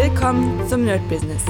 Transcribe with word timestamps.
Willkommen 0.00 0.64
zum 0.68 0.84
Nerd 0.84 1.00
Business. 1.08 1.44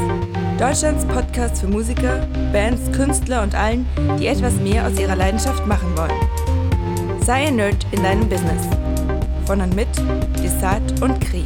Deutschlands 0.58 1.06
Podcast 1.06 1.60
für 1.60 1.66
Musiker, 1.66 2.26
Bands, 2.50 2.90
Künstler 2.96 3.42
und 3.42 3.54
allen, 3.54 3.86
die 4.18 4.26
etwas 4.26 4.54
mehr 4.54 4.86
aus 4.86 4.98
ihrer 4.98 5.16
Leidenschaft 5.16 5.66
machen 5.66 5.94
wollen. 5.98 7.20
Sei 7.20 7.48
ein 7.48 7.56
Nerd 7.56 7.86
in 7.92 8.02
deinem 8.02 8.26
Business. 8.26 8.66
Von 9.44 9.60
und 9.60 9.76
mit 9.76 9.88
Desart 10.42 11.02
und 11.02 11.20
Kri. 11.20 11.44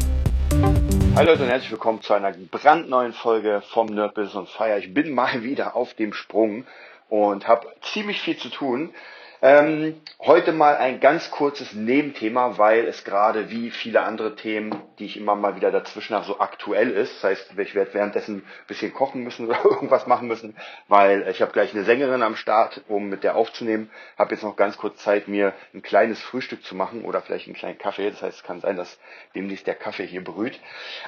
Hallo 1.16 1.32
Leute 1.32 1.42
und 1.42 1.48
herzlich 1.48 1.72
willkommen 1.72 2.02
zu 2.02 2.12
einer 2.12 2.30
brandneuen 2.30 3.12
Folge 3.12 3.64
vom 3.72 3.86
Nerd 3.86 4.14
Business 4.14 4.36
on 4.36 4.46
Fire. 4.46 4.78
Ich 4.78 4.94
bin 4.94 5.12
mal 5.12 5.42
wieder 5.42 5.74
auf 5.74 5.94
dem 5.94 6.12
Sprung 6.12 6.64
und 7.08 7.48
habe 7.48 7.66
ziemlich 7.82 8.20
viel 8.20 8.36
zu 8.36 8.48
tun. 8.48 8.94
Ähm, 9.44 10.00
heute 10.20 10.52
mal 10.52 10.76
ein 10.76 11.00
ganz 11.00 11.32
kurzes 11.32 11.72
Nebenthema, 11.72 12.58
weil 12.58 12.86
es 12.86 13.02
gerade 13.02 13.50
wie 13.50 13.72
viele 13.72 14.02
andere 14.02 14.36
Themen, 14.36 14.80
die 15.00 15.06
ich 15.06 15.16
immer 15.16 15.34
mal 15.34 15.56
wieder 15.56 15.72
dazwischen 15.72 16.14
habe, 16.14 16.24
so 16.24 16.38
aktuell 16.38 16.92
ist. 16.92 17.16
Das 17.16 17.24
heißt, 17.24 17.58
ich 17.58 17.74
werde 17.74 17.92
währenddessen 17.92 18.36
ein 18.36 18.66
bisschen 18.68 18.94
kochen 18.94 19.24
müssen 19.24 19.46
oder 19.48 19.64
irgendwas 19.64 20.06
machen 20.06 20.28
müssen, 20.28 20.56
weil 20.86 21.26
ich 21.28 21.42
habe 21.42 21.50
gleich 21.50 21.74
eine 21.74 21.82
Sängerin 21.82 22.22
am 22.22 22.36
Start, 22.36 22.82
um 22.86 23.08
mit 23.08 23.24
der 23.24 23.34
aufzunehmen. 23.34 23.90
Habe 24.16 24.32
jetzt 24.32 24.44
noch 24.44 24.54
ganz 24.54 24.78
kurz 24.78 25.02
Zeit, 25.02 25.26
mir 25.26 25.54
ein 25.74 25.82
kleines 25.82 26.22
Frühstück 26.22 26.62
zu 26.62 26.76
machen 26.76 27.04
oder 27.04 27.20
vielleicht 27.20 27.48
einen 27.48 27.56
kleinen 27.56 27.78
Kaffee. 27.78 28.10
Das 28.10 28.22
heißt, 28.22 28.36
es 28.36 28.44
kann 28.44 28.60
sein, 28.60 28.76
dass 28.76 28.96
demnächst 29.34 29.66
der 29.66 29.74
Kaffee 29.74 30.06
hier 30.06 30.22
brüht. 30.22 30.60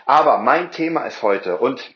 Aber 0.07 0.39
mein 0.39 0.73
Thema 0.73 1.07
ist 1.07 1.23
heute 1.23 1.59
und 1.59 1.89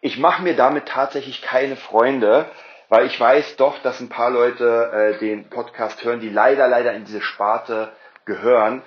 ich 0.00 0.18
mache 0.18 0.42
mir 0.42 0.56
damit 0.56 0.86
tatsächlich 0.86 1.40
keine 1.40 1.76
Freunde, 1.76 2.46
weil 2.88 3.06
ich 3.06 3.18
weiß 3.18 3.56
doch, 3.56 3.78
dass 3.82 4.00
ein 4.00 4.08
paar 4.08 4.30
Leute 4.30 5.14
äh, 5.16 5.18
den 5.18 5.48
Podcast 5.50 6.04
hören, 6.04 6.20
die 6.20 6.30
leider, 6.30 6.68
leider 6.68 6.94
in 6.94 7.04
diese 7.04 7.20
Sparte 7.20 7.92
gehören. 8.24 8.82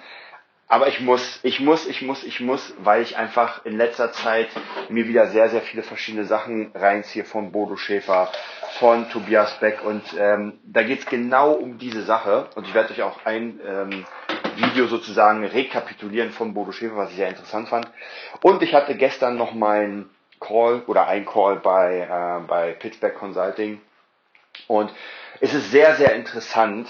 Aber 0.68 0.88
ich 0.88 1.02
muss, 1.02 1.40
ich 1.44 1.60
muss, 1.60 1.86
ich 1.86 2.02
muss, 2.02 2.24
ich 2.24 2.40
muss, 2.40 2.74
weil 2.80 3.02
ich 3.02 3.18
einfach 3.18 3.66
in 3.66 3.76
letzter 3.76 4.14
Zeit 4.14 4.48
mir 4.88 5.06
wieder 5.06 5.28
sehr, 5.28 5.50
sehr 5.50 5.62
viele 5.62 5.84
verschiedene 5.84 6.24
Sachen 6.24 6.72
reinziehe 6.74 7.26
von 7.26 7.52
Bodo 7.52 7.76
Schäfer, 7.76 8.32
von 8.80 9.10
Tobias 9.10 9.60
Beck 9.60 9.84
und 9.84 10.02
ähm, 10.18 10.60
da 10.64 10.84
geht's 10.84 11.06
genau 11.06 11.52
um 11.52 11.78
diese 11.78 12.04
Sache 12.04 12.48
und 12.56 12.66
ich 12.66 12.74
werde 12.74 12.94
euch 12.94 13.02
auch 13.02 13.26
ein 13.26 13.60
ähm, 13.68 14.06
Video 14.56 14.88
sozusagen 14.88 15.44
rekapitulieren 15.44 16.32
von 16.32 16.54
Bodo 16.54 16.72
Schäfer, 16.72 16.96
was 16.96 17.10
ich 17.10 17.18
sehr 17.18 17.28
interessant 17.28 17.68
fand. 17.68 17.92
Und 18.42 18.64
ich 18.64 18.74
hatte 18.74 18.96
gestern 18.96 19.36
noch 19.36 19.54
meinen 19.54 20.10
Call 20.40 20.84
oder 20.88 21.08
ein 21.08 21.26
Call 21.26 21.58
bei, 21.58 22.00
äh, 22.00 22.48
bei 22.48 22.72
Pittsburgh 22.72 23.14
Consulting 23.14 23.82
und 24.68 24.92
es 25.40 25.54
ist 25.54 25.72
sehr, 25.72 25.96
sehr 25.96 26.14
interessant 26.14 26.88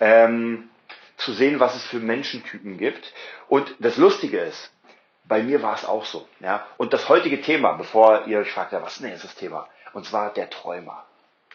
ähm, 0.00 0.70
zu 1.16 1.32
sehen, 1.32 1.60
was 1.60 1.76
es 1.76 1.84
für 1.84 1.98
Menschentypen 1.98 2.78
gibt. 2.78 3.12
Und 3.48 3.74
das 3.78 3.96
Lustige 3.96 4.38
ist, 4.38 4.72
bei 5.24 5.42
mir 5.42 5.62
war 5.62 5.74
es 5.74 5.84
auch 5.84 6.04
so. 6.04 6.26
Ja? 6.40 6.66
Und 6.76 6.92
das 6.92 7.08
heutige 7.08 7.40
Thema, 7.40 7.72
bevor 7.72 8.26
ihr 8.26 8.40
euch 8.40 8.50
fragt, 8.50 8.72
ja, 8.72 8.82
was 8.82 8.94
ist 8.94 9.02
denn 9.02 9.10
jetzt 9.10 9.24
das 9.24 9.34
Thema? 9.34 9.68
Und 9.92 10.06
zwar 10.06 10.32
der 10.32 10.50
Träumer. 10.50 11.04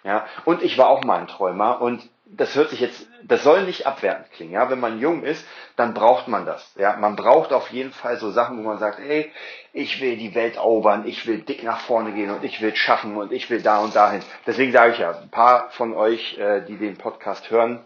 Ja? 0.03 0.27
Und 0.45 0.61
ich 0.61 0.77
war 0.77 0.87
auch 0.87 1.03
mal 1.03 1.19
ein 1.19 1.27
Träumer 1.27 1.81
und 1.81 2.07
das 2.25 2.55
hört 2.55 2.71
sich 2.71 2.79
jetzt, 2.79 3.07
das 3.23 3.43
soll 3.43 3.63
nicht 3.63 3.85
abwertend 3.85 4.31
klingen. 4.31 4.53
Ja? 4.53 4.69
Wenn 4.69 4.79
man 4.79 4.99
jung 4.99 5.23
ist, 5.23 5.45
dann 5.75 5.93
braucht 5.93 6.27
man 6.27 6.45
das. 6.45 6.73
Ja? 6.77 6.97
Man 6.97 7.15
braucht 7.15 7.53
auf 7.53 7.69
jeden 7.69 7.91
Fall 7.91 8.17
so 8.17 8.31
Sachen, 8.31 8.57
wo 8.57 8.63
man 8.63 8.79
sagt, 8.79 8.99
ey, 8.99 9.31
ich 9.73 10.01
will 10.01 10.17
die 10.17 10.33
Welt 10.33 10.55
erobern, 10.55 11.05
ich 11.05 11.27
will 11.27 11.39
dick 11.39 11.63
nach 11.63 11.79
vorne 11.81 12.13
gehen 12.13 12.31
und 12.31 12.43
ich 12.43 12.61
will 12.61 12.75
schaffen 12.75 13.15
und 13.17 13.31
ich 13.31 13.49
will 13.49 13.61
da 13.61 13.79
und 13.79 13.95
dahin. 13.95 14.21
Deswegen 14.47 14.71
sage 14.71 14.93
ich 14.93 14.99
ja, 14.99 15.11
ein 15.11 15.29
paar 15.29 15.69
von 15.71 15.93
euch, 15.93 16.37
äh, 16.37 16.61
die 16.61 16.77
den 16.77 16.97
Podcast 16.97 17.51
hören, 17.51 17.81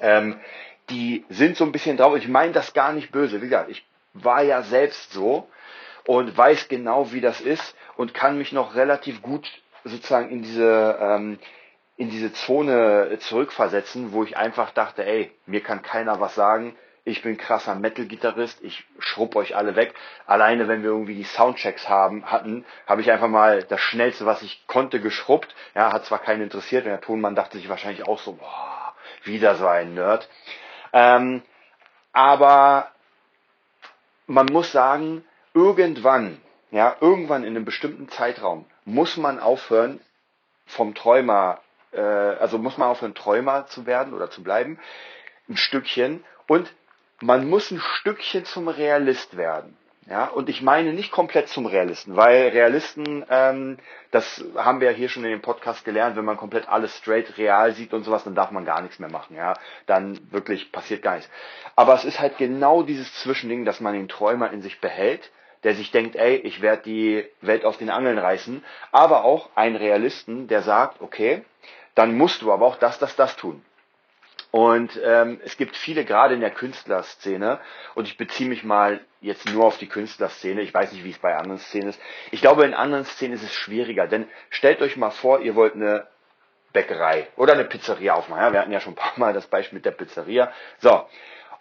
ähm, 0.00 0.40
die 0.88 1.24
sind 1.28 1.56
so 1.56 1.64
ein 1.64 1.72
bisschen 1.72 1.96
drauf. 1.96 2.16
Ich 2.16 2.28
meine 2.28 2.52
das 2.52 2.72
gar 2.72 2.92
nicht 2.92 3.12
böse. 3.12 3.40
Wie 3.42 3.46
gesagt, 3.46 3.70
ich 3.70 3.84
war 4.14 4.42
ja 4.42 4.62
selbst 4.62 5.12
so 5.12 5.48
und 6.06 6.36
weiß 6.36 6.68
genau, 6.68 7.12
wie 7.12 7.20
das 7.20 7.40
ist 7.40 7.76
und 7.96 8.14
kann 8.14 8.38
mich 8.38 8.52
noch 8.52 8.74
relativ 8.74 9.22
gut 9.22 9.48
sozusagen 9.84 10.30
in 10.30 10.42
diese 10.42 10.98
ähm, 11.00 11.38
in 12.00 12.08
diese 12.08 12.32
Zone 12.32 13.18
zurückversetzen, 13.18 14.12
wo 14.12 14.24
ich 14.24 14.38
einfach 14.38 14.70
dachte, 14.70 15.04
ey, 15.04 15.30
mir 15.44 15.62
kann 15.62 15.82
keiner 15.82 16.18
was 16.18 16.34
sagen. 16.34 16.74
Ich 17.04 17.20
bin 17.20 17.36
krasser 17.36 17.74
Metal-Gitarrist, 17.74 18.64
ich 18.64 18.86
schrubb 19.00 19.36
euch 19.36 19.54
alle 19.54 19.76
weg. 19.76 19.92
Alleine, 20.26 20.66
wenn 20.66 20.82
wir 20.82 20.88
irgendwie 20.88 21.14
die 21.14 21.24
Soundchecks 21.24 21.90
haben, 21.90 22.24
hatten, 22.24 22.64
habe 22.86 23.02
ich 23.02 23.10
einfach 23.12 23.28
mal 23.28 23.64
das 23.64 23.82
Schnellste, 23.82 24.24
was 24.24 24.40
ich 24.40 24.66
konnte, 24.66 24.98
geschrubbt. 24.98 25.54
Ja, 25.74 25.92
hat 25.92 26.06
zwar 26.06 26.20
keinen 26.20 26.40
interessiert, 26.40 26.86
und 26.86 26.90
der 26.90 27.02
Tonmann 27.02 27.34
dachte 27.34 27.58
sich 27.58 27.68
wahrscheinlich 27.68 28.08
auch 28.08 28.18
so, 28.18 28.32
boah, 28.32 28.94
wieder 29.24 29.56
so 29.56 29.66
ein 29.66 29.92
Nerd. 29.92 30.26
Ähm, 30.94 31.42
aber 32.14 32.92
man 34.26 34.46
muss 34.46 34.72
sagen, 34.72 35.22
irgendwann, 35.52 36.40
ja, 36.70 36.96
irgendwann 37.02 37.44
in 37.44 37.56
einem 37.56 37.66
bestimmten 37.66 38.08
Zeitraum 38.08 38.64
muss 38.86 39.18
man 39.18 39.38
aufhören, 39.38 40.00
vom 40.64 40.94
Träumer 40.94 41.60
äh, 41.92 42.00
also 42.00 42.58
muss 42.58 42.78
man 42.78 42.88
aufhören, 42.88 43.14
Träumer 43.14 43.66
zu 43.66 43.86
werden 43.86 44.14
oder 44.14 44.30
zu 44.30 44.42
bleiben, 44.42 44.78
ein 45.48 45.56
Stückchen. 45.56 46.24
Und 46.46 46.72
man 47.20 47.48
muss 47.48 47.70
ein 47.70 47.80
Stückchen 47.80 48.44
zum 48.44 48.68
Realist 48.68 49.36
werden. 49.36 49.76
Ja, 50.10 50.24
und 50.24 50.48
ich 50.48 50.60
meine 50.60 50.92
nicht 50.92 51.12
komplett 51.12 51.48
zum 51.48 51.66
Realisten, 51.66 52.16
weil 52.16 52.48
Realisten, 52.48 53.24
ähm, 53.30 53.78
das 54.10 54.44
haben 54.56 54.80
wir 54.80 54.90
hier 54.90 55.08
schon 55.08 55.22
in 55.24 55.30
dem 55.30 55.40
Podcast 55.40 55.84
gelernt, 55.84 56.16
wenn 56.16 56.24
man 56.24 56.36
komplett 56.36 56.68
alles 56.68 56.96
straight 56.96 57.38
real 57.38 57.72
sieht 57.74 57.92
und 57.94 58.02
sowas, 58.02 58.24
dann 58.24 58.34
darf 58.34 58.50
man 58.50 58.64
gar 58.64 58.80
nichts 58.80 58.98
mehr 58.98 59.10
machen, 59.10 59.36
ja. 59.36 59.54
Dann 59.86 60.18
wirklich 60.32 60.72
passiert 60.72 61.02
gar 61.02 61.14
nichts. 61.14 61.30
Aber 61.76 61.94
es 61.94 62.04
ist 62.04 62.18
halt 62.18 62.38
genau 62.38 62.82
dieses 62.82 63.14
Zwischending, 63.20 63.64
dass 63.64 63.78
man 63.78 63.94
den 63.94 64.08
Träumer 64.08 64.50
in 64.50 64.62
sich 64.62 64.80
behält, 64.80 65.30
der 65.62 65.74
sich 65.74 65.92
denkt, 65.92 66.16
ey, 66.16 66.34
ich 66.36 66.60
werde 66.60 66.82
die 66.82 67.24
Welt 67.40 67.64
auf 67.64 67.76
den 67.76 67.90
Angeln 67.90 68.18
reißen, 68.18 68.64
aber 68.90 69.22
auch 69.22 69.50
ein 69.54 69.76
Realisten, 69.76 70.48
der 70.48 70.62
sagt, 70.62 71.00
okay, 71.02 71.44
dann 71.94 72.16
musst 72.16 72.42
du 72.42 72.52
aber 72.52 72.66
auch 72.66 72.76
das, 72.76 72.98
das, 72.98 73.16
das 73.16 73.36
tun. 73.36 73.64
Und 74.50 74.98
ähm, 75.04 75.40
es 75.44 75.56
gibt 75.56 75.76
viele 75.76 76.04
gerade 76.04 76.34
in 76.34 76.40
der 76.40 76.50
Künstlerszene, 76.50 77.60
und 77.94 78.08
ich 78.08 78.16
beziehe 78.16 78.48
mich 78.48 78.64
mal 78.64 79.00
jetzt 79.20 79.48
nur 79.48 79.64
auf 79.64 79.78
die 79.78 79.86
Künstlerszene, 79.86 80.62
ich 80.62 80.74
weiß 80.74 80.92
nicht, 80.92 81.04
wie 81.04 81.10
es 81.10 81.18
bei 81.18 81.36
anderen 81.36 81.60
Szenen 81.60 81.90
ist. 81.90 82.00
Ich 82.32 82.40
glaube, 82.40 82.64
in 82.64 82.74
anderen 82.74 83.04
Szenen 83.04 83.34
ist 83.34 83.44
es 83.44 83.52
schwieriger, 83.54 84.08
denn 84.08 84.28
stellt 84.48 84.82
euch 84.82 84.96
mal 84.96 85.10
vor, 85.10 85.40
ihr 85.40 85.54
wollt 85.54 85.74
eine 85.74 86.06
Bäckerei 86.72 87.28
oder 87.36 87.52
eine 87.52 87.64
Pizzeria 87.64 88.14
aufmachen. 88.14 88.42
Ja, 88.42 88.52
wir 88.52 88.60
hatten 88.60 88.72
ja 88.72 88.80
schon 88.80 88.94
ein 88.94 88.96
paar 88.96 89.18
Mal 89.18 89.32
das 89.32 89.46
Beispiel 89.46 89.76
mit 89.76 89.84
der 89.84 89.92
Pizzeria. 89.92 90.52
So, 90.78 91.06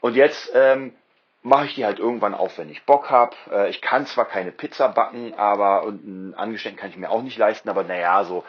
und 0.01 0.15
jetzt 0.15 0.51
ähm, 0.55 0.95
mache 1.41 1.65
ich 1.65 1.75
die 1.75 1.85
halt 1.85 1.99
irgendwann 1.99 2.33
auf, 2.33 2.57
wenn 2.57 2.69
ich 2.69 2.83
Bock 2.85 3.09
hab. 3.09 3.35
Äh, 3.51 3.69
ich 3.69 3.81
kann 3.81 4.05
zwar 4.05 4.25
keine 4.25 4.51
Pizza 4.51 4.89
backen, 4.89 5.33
aber 5.35 5.83
und 5.83 6.03
einen 6.03 6.33
Angestellten 6.33 6.77
kann 6.77 6.89
ich 6.89 6.97
mir 6.97 7.09
auch 7.09 7.21
nicht 7.21 7.37
leisten, 7.37 7.69
aber 7.69 7.83
naja, 7.83 8.23
so 8.25 8.43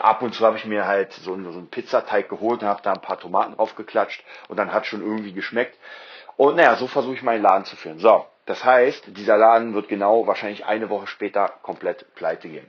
ab 0.00 0.22
und 0.22 0.34
zu 0.34 0.44
habe 0.44 0.56
ich 0.56 0.66
mir 0.66 0.86
halt 0.86 1.12
so, 1.12 1.32
einen, 1.32 1.50
so 1.50 1.58
einen 1.58 1.70
Pizzateig 1.70 2.28
geholt 2.28 2.62
und 2.62 2.68
habe 2.68 2.82
da 2.82 2.92
ein 2.92 3.00
paar 3.00 3.18
Tomaten 3.18 3.56
draufgeklatscht 3.56 4.22
und 4.48 4.56
dann 4.56 4.72
hat 4.72 4.86
schon 4.86 5.00
irgendwie 5.00 5.32
geschmeckt. 5.32 5.78
Und 6.36 6.56
naja, 6.56 6.76
so 6.76 6.86
versuche 6.86 7.14
ich 7.14 7.22
meinen 7.22 7.42
Laden 7.42 7.64
zu 7.64 7.76
führen. 7.76 7.98
So, 7.98 8.26
das 8.44 8.64
heißt, 8.64 9.16
dieser 9.16 9.38
Laden 9.38 9.74
wird 9.74 9.88
genau 9.88 10.26
wahrscheinlich 10.26 10.66
eine 10.66 10.90
Woche 10.90 11.06
später 11.06 11.48
komplett 11.62 12.14
pleite 12.14 12.48
gehen. 12.48 12.68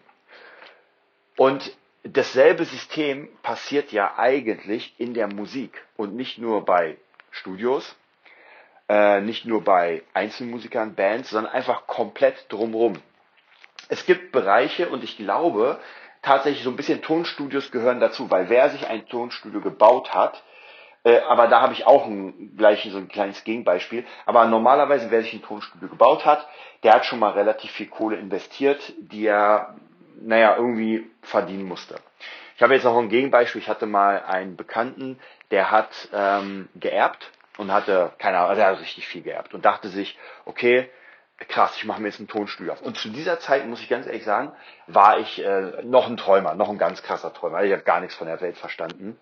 Und 1.35 1.75
dasselbe 2.03 2.63
System 2.63 3.28
passiert 3.44 3.91
ja 3.91 4.17
eigentlich 4.17 4.95
in 4.97 5.13
der 5.13 5.28
Musik 5.28 5.84
und 5.97 6.16
nicht 6.16 6.38
nur 6.38 6.63
bei 6.63 6.97
Studios, 7.31 7.95
äh, 8.89 9.21
nicht 9.21 9.45
nur 9.45 9.63
bei 9.63 10.03
Einzelmusikern, 10.13 10.95
Bands, 10.95 11.29
sondern 11.29 11.51
einfach 11.51 11.87
komplett 11.87 12.45
drumrum. 12.49 12.93
Es 13.89 14.05
gibt 14.05 14.31
Bereiche 14.31 14.89
und 14.89 15.03
ich 15.03 15.17
glaube, 15.17 15.79
tatsächlich 16.21 16.63
so 16.63 16.69
ein 16.69 16.75
bisschen 16.75 17.01
Tonstudios 17.01 17.71
gehören 17.71 17.99
dazu, 17.99 18.29
weil 18.31 18.49
wer 18.49 18.69
sich 18.69 18.87
ein 18.87 19.07
Tonstudio 19.07 19.61
gebaut 19.61 20.13
hat, 20.13 20.43
äh, 21.03 21.19
aber 21.19 21.47
da 21.47 21.61
habe 21.61 21.73
ich 21.73 21.85
auch 21.85 22.05
ein, 22.05 22.55
gleich 22.57 22.87
so 22.91 22.97
ein 22.97 23.07
kleines 23.07 23.43
Gegenbeispiel, 23.43 24.05
aber 24.25 24.45
normalerweise 24.45 25.11
wer 25.11 25.21
sich 25.21 25.33
ein 25.33 25.41
Tonstudio 25.41 25.87
gebaut 25.87 26.25
hat, 26.25 26.47
der 26.83 26.93
hat 26.93 27.05
schon 27.05 27.19
mal 27.19 27.31
relativ 27.31 27.72
viel 27.72 27.87
Kohle 27.87 28.17
investiert, 28.17 28.93
die 28.97 29.25
er, 29.25 29.75
naja, 30.22 30.55
irgendwie 30.57 31.09
verdienen 31.22 31.63
musste. 31.63 31.95
Ich 32.55 32.63
habe 32.63 32.73
jetzt 32.73 32.83
noch 32.83 32.97
ein 32.97 33.09
Gegenbeispiel, 33.09 33.61
ich 33.61 33.69
hatte 33.69 33.85
mal 33.85 34.23
einen 34.23 34.57
Bekannten, 34.57 35.19
der 35.51 35.72
hat 35.72 36.09
ähm, 36.11 36.67
geerbt 36.75 37.31
und 37.57 37.71
hatte, 37.71 38.11
keine 38.17 38.37
Ahnung, 38.37 38.49
also 38.51 38.61
er 38.61 38.67
hat 38.69 38.79
richtig 38.79 39.07
viel 39.07 39.23
geerbt 39.23 39.53
und 39.53 39.65
dachte 39.65 39.89
sich, 39.89 40.17
okay, 40.45 40.89
krass, 41.47 41.73
ich 41.77 41.85
mache 41.85 42.01
mir 42.01 42.07
jetzt 42.07 42.19
ein 42.19 42.27
Tonstudio 42.27 42.73
auf. 42.73 42.81
Und 42.81 42.97
zu 42.97 43.09
dieser 43.09 43.39
Zeit, 43.39 43.67
muss 43.67 43.81
ich 43.81 43.89
ganz 43.89 44.07
ehrlich 44.07 44.23
sagen, 44.23 44.51
war 44.87 45.19
ich 45.19 45.43
äh, 45.43 45.83
noch 45.83 46.07
ein 46.07 46.17
Träumer, 46.17 46.55
noch 46.55 46.69
ein 46.69 46.77
ganz 46.77 47.03
krasser 47.03 47.33
Träumer. 47.33 47.63
Ich 47.63 47.71
habe 47.71 47.83
gar 47.83 47.99
nichts 47.99 48.15
von 48.15 48.27
der 48.27 48.41
Welt 48.41 48.57
verstanden. 48.57 49.19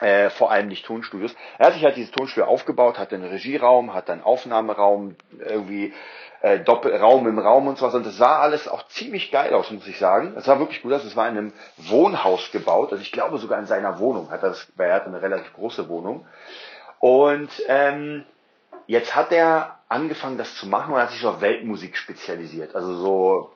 Äh, 0.00 0.30
vor 0.30 0.50
allem 0.50 0.68
nicht 0.68 0.84
Tonstudios. 0.84 1.34
Er 1.58 1.66
hat 1.66 1.74
sich 1.74 1.84
halt 1.84 1.96
dieses 1.96 2.10
Tonstudio 2.10 2.48
aufgebaut, 2.48 2.98
hatte 2.98 3.14
einen 3.14 3.28
Regieraum, 3.28 3.94
hat 3.94 4.10
einen 4.10 4.22
Aufnahmeraum, 4.22 5.16
irgendwie 5.38 5.92
äh, 6.40 6.58
Doppelraum 6.58 7.28
im 7.28 7.38
Raum 7.38 7.68
und 7.68 7.78
so 7.78 7.86
was. 7.86 7.94
Und 7.94 8.06
das 8.06 8.16
sah 8.16 8.40
alles 8.40 8.66
auch 8.66 8.86
ziemlich 8.88 9.30
geil 9.30 9.54
aus, 9.54 9.70
muss 9.70 9.86
ich 9.86 9.98
sagen. 9.98 10.34
Es 10.36 10.44
sah 10.44 10.58
wirklich 10.58 10.82
gut 10.82 10.92
aus. 10.92 11.04
Es 11.04 11.14
war 11.14 11.28
in 11.28 11.38
einem 11.38 11.52
Wohnhaus 11.76 12.50
gebaut. 12.50 12.90
Also 12.90 13.02
ich 13.02 13.12
glaube 13.12 13.38
sogar 13.38 13.58
in 13.60 13.66
seiner 13.66 13.98
Wohnung 14.00 14.30
hat 14.30 14.42
das, 14.42 14.66
weil 14.76 14.88
er 14.88 14.96
hatte 14.96 15.06
eine 15.06 15.22
relativ 15.22 15.52
große 15.52 15.88
Wohnung. 15.88 16.26
Und 17.02 17.50
ähm, 17.66 18.22
jetzt 18.86 19.16
hat 19.16 19.32
er 19.32 19.80
angefangen, 19.88 20.38
das 20.38 20.54
zu 20.54 20.68
machen 20.68 20.94
und 20.94 21.00
hat 21.00 21.10
sich 21.10 21.26
auf 21.26 21.40
Weltmusik 21.40 21.96
spezialisiert. 21.96 22.76
Also 22.76 22.94
so, 22.94 23.52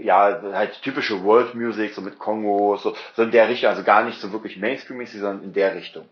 ja, 0.00 0.40
halt 0.52 0.80
typische 0.80 1.24
World 1.24 1.56
Music, 1.56 1.92
so 1.92 2.00
mit 2.00 2.20
Kongo, 2.20 2.76
so, 2.76 2.94
so 3.16 3.24
in 3.24 3.32
der 3.32 3.48
Richtung, 3.48 3.68
also 3.68 3.82
gar 3.82 4.04
nicht 4.04 4.20
so 4.20 4.30
wirklich 4.30 4.58
Mainstream-mäßig, 4.58 5.18
sondern 5.20 5.42
in 5.42 5.52
der 5.52 5.74
Richtung. 5.74 6.08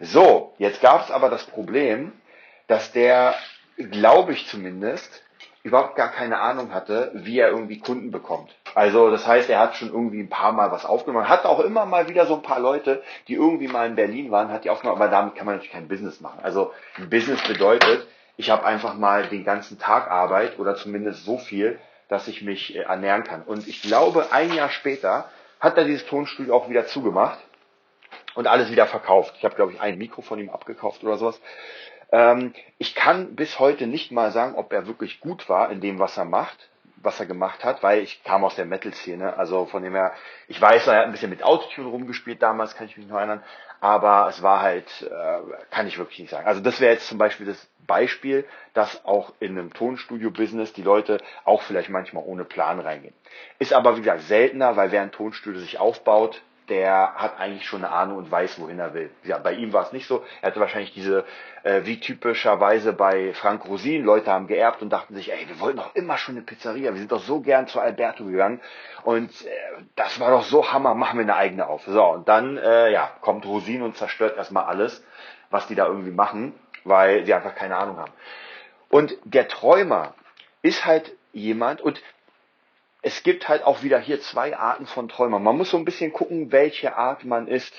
So, 0.00 0.52
jetzt 0.58 0.80
gab 0.80 1.04
es 1.04 1.12
aber 1.12 1.30
das 1.30 1.44
Problem, 1.44 2.10
dass 2.66 2.90
der, 2.90 3.36
glaube 3.76 4.32
ich 4.32 4.48
zumindest, 4.48 5.22
überhaupt 5.62 5.94
gar 5.94 6.10
keine 6.10 6.40
Ahnung 6.40 6.74
hatte, 6.74 7.12
wie 7.14 7.38
er 7.38 7.50
irgendwie 7.50 7.78
Kunden 7.78 8.10
bekommt. 8.10 8.52
Also 8.76 9.10
das 9.10 9.26
heißt, 9.26 9.48
er 9.48 9.58
hat 9.58 9.74
schon 9.74 9.88
irgendwie 9.88 10.20
ein 10.20 10.28
paar 10.28 10.52
Mal 10.52 10.70
was 10.70 10.84
aufgenommen, 10.84 11.30
hat 11.30 11.46
auch 11.46 11.60
immer 11.60 11.86
mal 11.86 12.10
wieder 12.10 12.26
so 12.26 12.34
ein 12.34 12.42
paar 12.42 12.60
Leute, 12.60 13.02
die 13.26 13.32
irgendwie 13.32 13.68
mal 13.68 13.86
in 13.86 13.94
Berlin 13.94 14.30
waren, 14.30 14.52
hat 14.52 14.64
die 14.64 14.70
aufgenommen, 14.70 15.00
aber 15.00 15.10
damit 15.10 15.34
kann 15.34 15.46
man 15.46 15.54
natürlich 15.54 15.72
kein 15.72 15.88
Business 15.88 16.20
machen. 16.20 16.40
Also 16.42 16.74
ein 16.98 17.08
Business 17.08 17.42
bedeutet, 17.48 18.06
ich 18.36 18.50
habe 18.50 18.66
einfach 18.66 18.92
mal 18.92 19.28
den 19.28 19.44
ganzen 19.44 19.78
Tag 19.78 20.10
Arbeit 20.10 20.58
oder 20.58 20.76
zumindest 20.76 21.24
so 21.24 21.38
viel, 21.38 21.78
dass 22.10 22.28
ich 22.28 22.42
mich 22.42 22.76
äh, 22.76 22.80
ernähren 22.80 23.24
kann. 23.24 23.44
Und 23.44 23.66
ich 23.66 23.80
glaube, 23.80 24.30
ein 24.30 24.52
Jahr 24.52 24.68
später 24.68 25.30
hat 25.58 25.78
er 25.78 25.84
dieses 25.84 26.04
Tonstudio 26.04 26.54
auch 26.54 26.68
wieder 26.68 26.84
zugemacht 26.84 27.38
und 28.34 28.46
alles 28.46 28.70
wieder 28.70 28.84
verkauft. 28.84 29.36
Ich 29.38 29.44
habe, 29.46 29.54
glaube 29.54 29.72
ich, 29.72 29.80
ein 29.80 29.96
Mikro 29.96 30.20
von 30.20 30.38
ihm 30.38 30.50
abgekauft 30.50 31.02
oder 31.02 31.16
sowas. 31.16 31.40
Ähm, 32.12 32.52
ich 32.76 32.94
kann 32.94 33.36
bis 33.36 33.58
heute 33.58 33.86
nicht 33.86 34.12
mal 34.12 34.32
sagen, 34.32 34.54
ob 34.54 34.70
er 34.74 34.86
wirklich 34.86 35.20
gut 35.20 35.48
war 35.48 35.70
in 35.70 35.80
dem, 35.80 35.98
was 35.98 36.18
er 36.18 36.26
macht, 36.26 36.68
was 37.06 37.18
er 37.18 37.24
gemacht 37.24 37.64
hat, 37.64 37.82
weil 37.82 38.00
ich 38.00 38.22
kam 38.24 38.44
aus 38.44 38.56
der 38.56 38.66
Metal-Szene. 38.66 39.38
Also 39.38 39.64
von 39.64 39.82
dem 39.82 39.94
her, 39.94 40.12
ich 40.48 40.60
weiß, 40.60 40.86
er 40.88 40.98
hat 40.98 41.04
ein 41.06 41.12
bisschen 41.12 41.30
mit 41.30 41.42
Autotune 41.42 41.88
rumgespielt 41.88 42.42
damals, 42.42 42.76
kann 42.76 42.86
ich 42.86 42.98
mich 42.98 43.06
noch 43.06 43.16
erinnern. 43.16 43.42
Aber 43.80 44.26
es 44.28 44.42
war 44.42 44.60
halt, 44.60 44.86
äh, 45.02 45.38
kann 45.70 45.86
ich 45.86 45.96
wirklich 45.96 46.18
nicht 46.18 46.30
sagen. 46.30 46.46
Also 46.46 46.60
das 46.60 46.80
wäre 46.80 46.92
jetzt 46.92 47.08
zum 47.08 47.18
Beispiel 47.18 47.46
das 47.46 47.68
Beispiel, 47.86 48.44
dass 48.74 49.04
auch 49.04 49.32
in 49.40 49.58
einem 49.58 49.72
Tonstudio-Business 49.72 50.72
die 50.72 50.82
Leute 50.82 51.18
auch 51.44 51.62
vielleicht 51.62 51.88
manchmal 51.88 52.24
ohne 52.26 52.44
Plan 52.44 52.80
reingehen. 52.80 53.14
Ist 53.58 53.72
aber 53.72 53.96
wie 53.96 54.00
gesagt 54.00 54.22
seltener, 54.22 54.76
weil 54.76 54.92
wer 54.92 55.02
ein 55.02 55.12
Tonstudio 55.12 55.60
sich 55.60 55.78
aufbaut, 55.78 56.42
der 56.68 57.14
hat 57.14 57.38
eigentlich 57.38 57.66
schon 57.66 57.84
eine 57.84 57.92
Ahnung 57.92 58.18
und 58.18 58.30
weiß, 58.30 58.60
wohin 58.60 58.78
er 58.78 58.94
will. 58.94 59.10
Ja, 59.24 59.38
bei 59.38 59.52
ihm 59.52 59.72
war 59.72 59.84
es 59.84 59.92
nicht 59.92 60.06
so. 60.06 60.24
Er 60.42 60.48
hatte 60.48 60.60
wahrscheinlich 60.60 60.92
diese, 60.92 61.24
äh, 61.62 61.82
wie 61.84 62.00
typischerweise 62.00 62.92
bei 62.92 63.32
Frank 63.34 63.66
Rosin, 63.66 64.04
Leute 64.04 64.32
haben 64.32 64.46
geerbt 64.46 64.82
und 64.82 64.90
dachten 64.90 65.14
sich, 65.14 65.32
ey, 65.32 65.48
wir 65.48 65.60
wollten 65.60 65.78
doch 65.78 65.94
immer 65.94 66.18
schon 66.18 66.36
eine 66.36 66.44
Pizzeria, 66.44 66.92
wir 66.92 66.98
sind 66.98 67.12
doch 67.12 67.22
so 67.22 67.40
gern 67.40 67.66
zu 67.68 67.80
Alberto 67.80 68.24
gegangen 68.24 68.60
und 69.04 69.30
äh, 69.44 69.48
das 69.94 70.18
war 70.20 70.30
doch 70.30 70.44
so 70.44 70.72
Hammer, 70.72 70.94
machen 70.94 71.18
wir 71.18 71.24
eine 71.24 71.36
eigene 71.36 71.66
auf. 71.66 71.84
So, 71.86 72.04
und 72.04 72.28
dann, 72.28 72.56
äh, 72.56 72.90
ja, 72.92 73.10
kommt 73.20 73.46
Rosin 73.46 73.82
und 73.82 73.96
zerstört 73.96 74.36
erstmal 74.36 74.64
alles, 74.64 75.04
was 75.50 75.66
die 75.66 75.74
da 75.74 75.86
irgendwie 75.86 76.10
machen, 76.10 76.54
weil 76.84 77.24
sie 77.24 77.34
einfach 77.34 77.54
keine 77.54 77.76
Ahnung 77.76 77.98
haben. 77.98 78.12
Und 78.88 79.16
der 79.24 79.48
Träumer 79.48 80.14
ist 80.62 80.84
halt 80.84 81.12
jemand, 81.32 81.80
und 81.80 82.02
es 83.06 83.22
gibt 83.22 83.48
halt 83.48 83.62
auch 83.62 83.84
wieder 83.84 84.00
hier 84.00 84.20
zwei 84.20 84.56
Arten 84.56 84.84
von 84.84 85.08
Träumern. 85.08 85.40
Man 85.40 85.56
muss 85.56 85.70
so 85.70 85.76
ein 85.76 85.84
bisschen 85.84 86.12
gucken, 86.12 86.50
welche 86.50 86.96
Art 86.96 87.24
man 87.24 87.46
ist. 87.46 87.72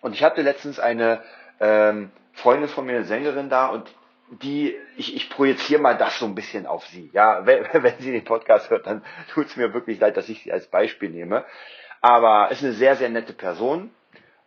Und 0.00 0.14
ich 0.14 0.24
hatte 0.24 0.40
letztens 0.40 0.80
eine 0.80 1.22
ähm, 1.60 2.10
Freundin 2.32 2.70
von 2.70 2.86
mir, 2.86 2.96
eine 2.96 3.04
Sängerin 3.04 3.50
da, 3.50 3.66
und 3.66 3.94
die, 4.30 4.74
ich, 4.96 5.14
ich 5.14 5.28
projiziere 5.28 5.82
mal 5.82 5.98
das 5.98 6.18
so 6.18 6.24
ein 6.24 6.34
bisschen 6.34 6.66
auf 6.66 6.86
sie. 6.86 7.10
Ja, 7.12 7.44
wenn, 7.46 7.66
wenn 7.70 7.98
sie 7.98 8.12
den 8.12 8.24
Podcast 8.24 8.70
hört, 8.70 8.86
dann 8.86 9.04
tut 9.34 9.48
es 9.48 9.56
mir 9.56 9.74
wirklich 9.74 10.00
leid, 10.00 10.16
dass 10.16 10.30
ich 10.30 10.42
sie 10.42 10.50
als 10.50 10.68
Beispiel 10.68 11.10
nehme. 11.10 11.44
Aber 12.00 12.50
ist 12.50 12.64
eine 12.64 12.72
sehr, 12.72 12.96
sehr 12.96 13.10
nette 13.10 13.34
Person, 13.34 13.90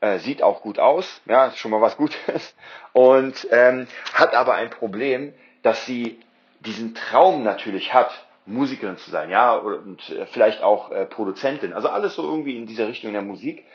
äh, 0.01 0.17
sieht 0.17 0.41
auch 0.41 0.63
gut 0.63 0.79
aus, 0.79 1.21
ja, 1.27 1.45
ist 1.45 1.59
schon 1.59 1.69
mal 1.69 1.81
was 1.81 1.97
Gutes. 1.97 2.55
Und 2.93 3.47
ähm, 3.51 3.85
hat 4.15 4.33
aber 4.33 4.55
ein 4.55 4.71
Problem, 4.71 5.35
dass 5.61 5.85
sie 5.85 6.19
diesen 6.61 6.95
Traum 6.95 7.43
natürlich 7.43 7.93
hat, 7.93 8.26
Musikerin 8.47 8.97
zu 8.97 9.11
sein, 9.11 9.29
ja, 9.29 9.53
und 9.55 10.09
äh, 10.09 10.25
vielleicht 10.27 10.63
auch 10.63 10.91
äh, 10.91 11.05
Produzentin. 11.05 11.73
Also 11.73 11.89
alles 11.89 12.15
so 12.15 12.23
irgendwie 12.23 12.57
in 12.57 12.65
dieser 12.65 12.87
Richtung 12.87 13.13
der 13.13 13.21
Musik. 13.21 13.65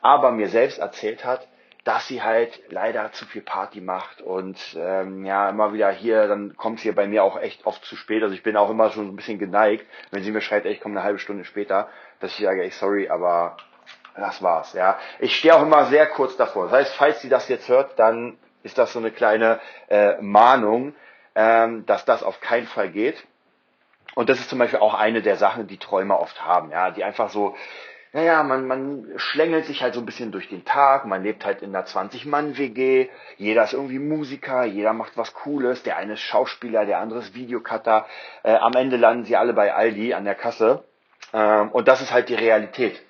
Aber 0.00 0.32
mir 0.32 0.48
selbst 0.48 0.78
erzählt 0.78 1.24
hat, 1.24 1.46
dass 1.84 2.06
sie 2.06 2.22
halt 2.22 2.60
leider 2.68 3.10
zu 3.12 3.24
viel 3.26 3.42
Party 3.42 3.80
macht 3.80 4.20
und 4.20 4.56
ähm, 4.76 5.24
ja 5.24 5.48
immer 5.50 5.72
wieder 5.72 5.90
hier, 5.90 6.28
dann 6.28 6.56
kommt 6.56 6.78
sie 6.78 6.92
bei 6.92 7.08
mir 7.08 7.24
auch 7.24 7.40
echt 7.40 7.66
oft 7.66 7.84
zu 7.84 7.96
spät. 7.96 8.22
Also 8.22 8.34
ich 8.34 8.44
bin 8.44 8.56
auch 8.56 8.70
immer 8.70 8.90
schon 8.90 9.08
ein 9.08 9.16
bisschen 9.16 9.40
geneigt, 9.40 9.84
wenn 10.12 10.22
sie 10.22 10.30
mir 10.30 10.40
schreibt, 10.40 10.64
ey, 10.64 10.72
ich 10.72 10.80
komme 10.80 10.94
eine 10.96 11.04
halbe 11.04 11.18
Stunde 11.18 11.44
später, 11.44 11.88
dass 12.20 12.38
ich 12.38 12.44
sage, 12.44 12.62
ey, 12.62 12.70
sorry, 12.70 13.08
aber 13.08 13.56
das 14.16 14.42
war's. 14.42 14.72
Ja, 14.74 14.98
ich 15.18 15.36
stehe 15.36 15.54
auch 15.54 15.62
immer 15.62 15.86
sehr 15.86 16.06
kurz 16.06 16.36
davor. 16.36 16.64
Das 16.64 16.72
heißt, 16.72 16.94
falls 16.94 17.20
sie 17.20 17.28
das 17.28 17.48
jetzt 17.48 17.68
hört, 17.68 17.98
dann 17.98 18.38
ist 18.62 18.78
das 18.78 18.92
so 18.92 19.00
eine 19.00 19.10
kleine 19.10 19.58
äh, 19.88 20.20
Mahnung, 20.20 20.94
ähm, 21.34 21.84
dass 21.86 22.04
das 22.04 22.22
auf 22.22 22.40
keinen 22.40 22.66
Fall 22.66 22.90
geht. 22.90 23.24
Und 24.14 24.28
das 24.28 24.40
ist 24.40 24.50
zum 24.50 24.58
Beispiel 24.58 24.80
auch 24.80 24.94
eine 24.94 25.22
der 25.22 25.36
Sachen, 25.36 25.66
die 25.66 25.78
Träumer 25.78 26.20
oft 26.20 26.44
haben, 26.44 26.70
ja, 26.70 26.90
die 26.90 27.04
einfach 27.04 27.30
so, 27.30 27.56
naja, 28.14 28.42
man, 28.42 28.66
man 28.66 29.06
schlängelt 29.16 29.64
sich 29.64 29.82
halt 29.82 29.94
so 29.94 30.00
ein 30.00 30.06
bisschen 30.06 30.32
durch 30.32 30.48
den 30.50 30.66
Tag, 30.66 31.06
man 31.06 31.22
lebt 31.22 31.46
halt 31.46 31.62
in 31.62 31.74
einer 31.74 31.86
20-Mann-WG, 31.86 33.08
jeder 33.38 33.64
ist 33.64 33.72
irgendwie 33.72 33.98
Musiker, 33.98 34.64
jeder 34.64 34.92
macht 34.92 35.16
was 35.16 35.32
Cooles, 35.32 35.82
der 35.82 35.96
eine 35.96 36.14
ist 36.14 36.20
Schauspieler, 36.20 36.84
der 36.84 36.98
andere 36.98 37.20
ist 37.20 37.34
Videocutter, 37.34 38.06
äh, 38.42 38.54
am 38.54 38.74
Ende 38.74 38.98
landen 38.98 39.24
sie 39.24 39.36
alle 39.36 39.54
bei 39.54 39.72
Aldi 39.72 40.12
an 40.12 40.24
der 40.24 40.34
Kasse. 40.34 40.84
Ähm, 41.32 41.70
und 41.70 41.88
das 41.88 42.02
ist 42.02 42.12
halt 42.12 42.28
die 42.28 42.34
Realität. 42.34 43.00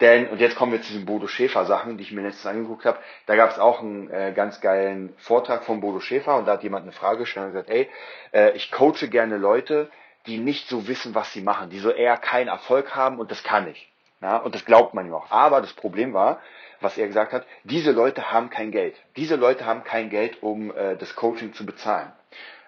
Denn, 0.00 0.28
und 0.28 0.40
jetzt 0.40 0.56
kommen 0.56 0.72
wir 0.72 0.80
zu 0.80 0.92
diesen 0.92 1.06
Bodo 1.06 1.26
Schäfer 1.26 1.64
Sachen, 1.64 1.96
die 1.96 2.04
ich 2.04 2.12
mir 2.12 2.22
letztens 2.22 2.46
angeguckt 2.46 2.84
habe, 2.84 2.98
da 3.26 3.36
gab 3.36 3.50
es 3.50 3.58
auch 3.58 3.80
einen 3.80 4.10
äh, 4.10 4.32
ganz 4.34 4.60
geilen 4.60 5.12
Vortrag 5.18 5.64
von 5.64 5.80
Bodo 5.80 6.00
Schäfer 6.00 6.36
und 6.36 6.46
da 6.46 6.52
hat 6.52 6.62
jemand 6.62 6.84
eine 6.84 6.92
Frage 6.92 7.20
gestellt 7.20 7.46
und 7.46 7.52
gesagt, 7.52 7.70
ey, 7.70 7.88
äh, 8.32 8.56
ich 8.56 8.70
coache 8.70 9.08
gerne 9.08 9.38
Leute, 9.38 9.88
die 10.28 10.38
nicht 10.38 10.68
so 10.68 10.86
wissen, 10.86 11.14
was 11.14 11.32
sie 11.32 11.40
machen, 11.40 11.70
die 11.70 11.78
so 11.78 11.90
eher 11.90 12.16
keinen 12.16 12.48
Erfolg 12.48 12.94
haben 12.94 13.18
und 13.18 13.30
das 13.30 13.42
kann 13.42 13.68
ich. 13.68 13.90
Ja, 14.20 14.36
und 14.36 14.54
das 14.54 14.64
glaubt 14.64 14.94
man 14.94 15.06
ihm 15.06 15.14
auch. 15.14 15.30
Aber 15.30 15.60
das 15.60 15.72
Problem 15.72 16.12
war, 16.12 16.40
was 16.80 16.98
er 16.98 17.06
gesagt 17.06 17.32
hat, 17.32 17.46
diese 17.64 17.92
Leute 17.92 18.30
haben 18.30 18.50
kein 18.50 18.70
Geld. 18.70 18.96
Diese 19.16 19.36
Leute 19.36 19.64
haben 19.64 19.84
kein 19.84 20.10
Geld, 20.10 20.42
um 20.42 20.74
äh, 20.76 20.96
das 20.96 21.14
Coaching 21.14 21.52
zu 21.52 21.64
bezahlen. 21.64 22.12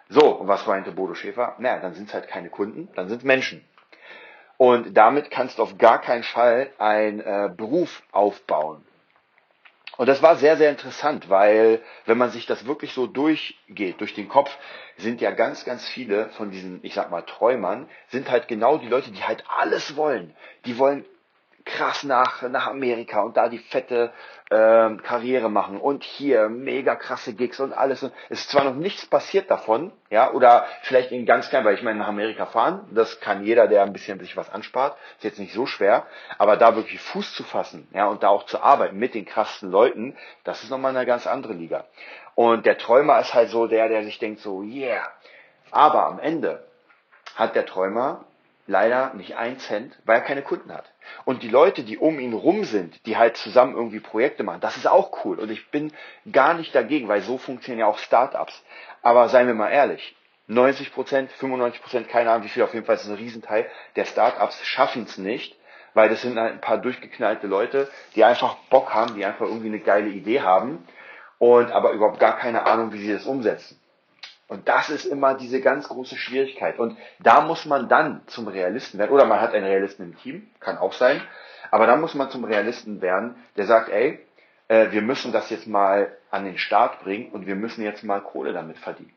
So, 0.08 0.36
und 0.36 0.48
was 0.48 0.66
meinte 0.66 0.92
Bodo 0.92 1.14
Schäfer? 1.14 1.54
Naja, 1.58 1.78
dann 1.78 1.94
sind 1.94 2.08
es 2.08 2.14
halt 2.14 2.28
keine 2.28 2.50
Kunden, 2.50 2.88
dann 2.94 3.08
sind 3.08 3.18
es 3.18 3.24
Menschen. 3.24 3.64
Und 4.56 4.96
damit 4.96 5.30
kannst 5.30 5.58
du 5.58 5.62
auf 5.62 5.78
gar 5.78 6.00
keinen 6.00 6.22
Fall 6.22 6.70
einen 6.78 7.20
äh, 7.20 7.50
Beruf 7.56 8.02
aufbauen. 8.12 8.84
Und 10.00 10.06
das 10.06 10.22
war 10.22 10.36
sehr, 10.36 10.56
sehr 10.56 10.70
interessant, 10.70 11.28
weil 11.28 11.82
wenn 12.06 12.16
man 12.16 12.30
sich 12.30 12.46
das 12.46 12.64
wirklich 12.64 12.94
so 12.94 13.06
durchgeht, 13.06 14.00
durch 14.00 14.14
den 14.14 14.30
Kopf, 14.30 14.56
sind 14.96 15.20
ja 15.20 15.30
ganz, 15.30 15.66
ganz 15.66 15.86
viele 15.86 16.30
von 16.30 16.50
diesen, 16.50 16.80
ich 16.82 16.94
sag 16.94 17.10
mal, 17.10 17.20
Träumern, 17.20 17.86
sind 18.08 18.30
halt 18.30 18.48
genau 18.48 18.78
die 18.78 18.88
Leute, 18.88 19.10
die 19.10 19.22
halt 19.22 19.44
alles 19.46 19.96
wollen. 19.96 20.34
Die 20.64 20.78
wollen 20.78 21.04
krass 21.70 22.04
nach, 22.04 22.42
nach 22.42 22.66
Amerika 22.66 23.20
und 23.22 23.36
da 23.36 23.48
die 23.48 23.58
fette 23.58 24.12
ähm, 24.50 25.02
Karriere 25.02 25.48
machen 25.48 25.80
und 25.80 26.02
hier 26.02 26.48
mega 26.48 26.96
krasse 26.96 27.34
Gigs 27.34 27.60
und 27.60 27.72
alles. 27.72 28.02
Es 28.28 28.40
ist 28.40 28.50
zwar 28.50 28.64
noch 28.64 28.74
nichts 28.74 29.06
passiert 29.06 29.50
davon, 29.50 29.92
ja, 30.10 30.32
oder 30.32 30.66
vielleicht 30.82 31.12
in 31.12 31.24
ganz 31.24 31.48
klein, 31.48 31.64
weil 31.64 31.74
ich 31.74 31.82
meine, 31.82 32.00
nach 32.00 32.08
Amerika 32.08 32.46
fahren, 32.46 32.80
das 32.90 33.20
kann 33.20 33.44
jeder, 33.44 33.68
der 33.68 33.82
ein 33.82 33.92
bisschen 33.92 34.18
sich 34.18 34.36
was 34.36 34.50
anspart, 34.50 34.96
ist 35.18 35.24
jetzt 35.24 35.38
nicht 35.38 35.54
so 35.54 35.66
schwer, 35.66 36.06
aber 36.38 36.56
da 36.56 36.74
wirklich 36.74 37.00
Fuß 37.00 37.34
zu 37.34 37.44
fassen, 37.44 37.86
ja, 37.92 38.06
und 38.08 38.22
da 38.22 38.28
auch 38.28 38.44
zu 38.46 38.60
arbeiten 38.60 38.98
mit 38.98 39.14
den 39.14 39.24
krassen 39.24 39.70
Leuten, 39.70 40.16
das 40.44 40.62
ist 40.64 40.70
nochmal 40.70 40.96
eine 40.96 41.06
ganz 41.06 41.26
andere 41.26 41.52
Liga. 41.52 41.84
Und 42.34 42.66
der 42.66 42.78
Träumer 42.78 43.20
ist 43.20 43.34
halt 43.34 43.50
so 43.50 43.66
der, 43.66 43.88
der 43.88 44.02
sich 44.02 44.18
denkt 44.18 44.40
so, 44.40 44.62
yeah. 44.62 45.06
Aber 45.70 46.06
am 46.06 46.18
Ende 46.18 46.64
hat 47.36 47.54
der 47.54 47.66
Träumer 47.66 48.24
leider 48.70 49.12
nicht 49.14 49.36
ein 49.36 49.58
Cent, 49.58 49.98
weil 50.04 50.18
er 50.20 50.24
keine 50.24 50.42
Kunden 50.42 50.72
hat. 50.72 50.84
Und 51.24 51.42
die 51.42 51.48
Leute, 51.48 51.82
die 51.82 51.98
um 51.98 52.20
ihn 52.20 52.32
rum 52.32 52.64
sind, 52.64 53.04
die 53.04 53.16
halt 53.16 53.36
zusammen 53.36 53.74
irgendwie 53.74 54.00
Projekte 54.00 54.44
machen, 54.44 54.60
das 54.60 54.76
ist 54.76 54.86
auch 54.86 55.24
cool. 55.24 55.38
Und 55.38 55.50
ich 55.50 55.70
bin 55.70 55.92
gar 56.30 56.54
nicht 56.54 56.74
dagegen, 56.74 57.08
weil 57.08 57.20
so 57.20 57.36
funktionieren 57.36 57.80
ja 57.80 57.86
auch 57.86 57.98
Startups. 57.98 58.62
Aber 59.02 59.28
seien 59.28 59.48
wir 59.48 59.54
mal 59.54 59.70
ehrlich, 59.70 60.16
90 60.46 60.92
Prozent, 60.92 61.30
95 61.32 61.82
Prozent, 61.82 62.08
keine 62.08 62.30
Ahnung 62.30 62.44
wie 62.44 62.48
viel, 62.48 62.62
auf 62.62 62.72
jeden 62.72 62.86
Fall 62.86 62.94
ist 62.96 63.08
ein 63.08 63.14
Riesenteil 63.14 63.68
der 63.96 64.04
Startups 64.04 64.64
schaffen 64.64 65.04
es 65.04 65.18
nicht, 65.18 65.56
weil 65.94 66.08
das 66.08 66.22
sind 66.22 66.38
halt 66.38 66.52
ein 66.52 66.60
paar 66.60 66.78
durchgeknallte 66.78 67.46
Leute, 67.46 67.88
die 68.14 68.24
einfach 68.24 68.56
Bock 68.68 68.94
haben, 68.94 69.14
die 69.14 69.24
einfach 69.24 69.46
irgendwie 69.46 69.68
eine 69.68 69.80
geile 69.80 70.08
Idee 70.08 70.42
haben 70.42 70.86
und 71.38 71.70
aber 71.72 71.92
überhaupt 71.92 72.20
gar 72.20 72.36
keine 72.36 72.66
Ahnung, 72.66 72.92
wie 72.92 72.98
sie 72.98 73.12
das 73.12 73.26
umsetzen. 73.26 73.80
Und 74.50 74.68
das 74.68 74.90
ist 74.90 75.04
immer 75.04 75.34
diese 75.34 75.60
ganz 75.60 75.88
große 75.88 76.16
Schwierigkeit. 76.16 76.80
Und 76.80 76.98
da 77.20 77.40
muss 77.42 77.66
man 77.66 77.88
dann 77.88 78.22
zum 78.26 78.48
Realisten 78.48 78.98
werden. 78.98 79.12
Oder 79.12 79.24
man 79.24 79.40
hat 79.40 79.54
einen 79.54 79.64
Realisten 79.64 80.02
im 80.02 80.18
Team, 80.18 80.50
kann 80.58 80.76
auch 80.76 80.92
sein. 80.92 81.22
Aber 81.70 81.86
da 81.86 81.94
muss 81.94 82.14
man 82.14 82.30
zum 82.30 82.42
Realisten 82.42 83.00
werden, 83.00 83.36
der 83.56 83.66
sagt, 83.66 83.90
ey, 83.90 84.18
äh, 84.66 84.90
wir 84.90 85.02
müssen 85.02 85.30
das 85.30 85.50
jetzt 85.50 85.68
mal 85.68 86.10
an 86.32 86.44
den 86.44 86.58
Start 86.58 87.00
bringen 87.04 87.30
und 87.30 87.46
wir 87.46 87.54
müssen 87.54 87.84
jetzt 87.84 88.02
mal 88.02 88.20
Kohle 88.20 88.52
damit 88.52 88.76
verdienen. 88.78 89.12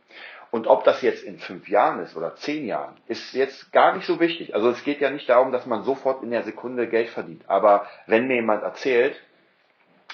Und 0.51 0.67
ob 0.67 0.83
das 0.83 1.01
jetzt 1.01 1.23
in 1.23 1.39
fünf 1.39 1.67
Jahren 1.67 1.99
ist 2.01 2.15
oder 2.15 2.35
zehn 2.35 2.67
Jahren, 2.67 2.95
ist 3.07 3.33
jetzt 3.33 3.71
gar 3.71 3.95
nicht 3.95 4.05
so 4.05 4.19
wichtig. 4.19 4.53
Also 4.53 4.69
es 4.69 4.83
geht 4.83 5.01
ja 5.01 5.09
nicht 5.09 5.27
darum, 5.27 5.51
dass 5.51 5.65
man 5.65 5.81
sofort 5.83 6.21
in 6.21 6.29
der 6.29 6.43
Sekunde 6.43 6.87
Geld 6.87 7.09
verdient. 7.09 7.41
Aber 7.47 7.87
wenn 8.05 8.27
mir 8.27 8.35
jemand 8.35 8.61
erzählt, 8.61 9.19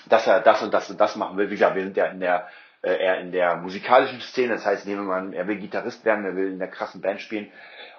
dass 0.08 0.28
er 0.28 0.40
das 0.40 0.62
und 0.62 0.74
das 0.74 0.90
und 0.90 0.98
das 0.98 1.18
machen 1.18 1.36
will, 1.36 1.50
wie 1.50 1.56
gesagt, 1.56 1.76
wir 1.76 1.84
sind 1.84 1.98
ja 1.98 2.06
in 2.06 2.22
der 2.22 2.48
äh, 2.82 2.96
eher 2.96 3.20
in 3.20 3.32
der 3.32 3.58
musikalischen 3.58 4.22
Szene. 4.22 4.54
Das 4.54 4.66
heißt, 4.66 4.86
nehmen 4.86 5.08
wir 5.08 5.22
mal, 5.22 5.34
er 5.34 5.48
will 5.48 5.58
Gitarrist 5.58 6.06
werden, 6.06 6.26
er 6.26 6.36
will 6.36 6.52
in 6.52 6.60
der 6.60 6.70
krassen 6.70 7.02
Band 7.02 7.22
spielen 7.22 7.52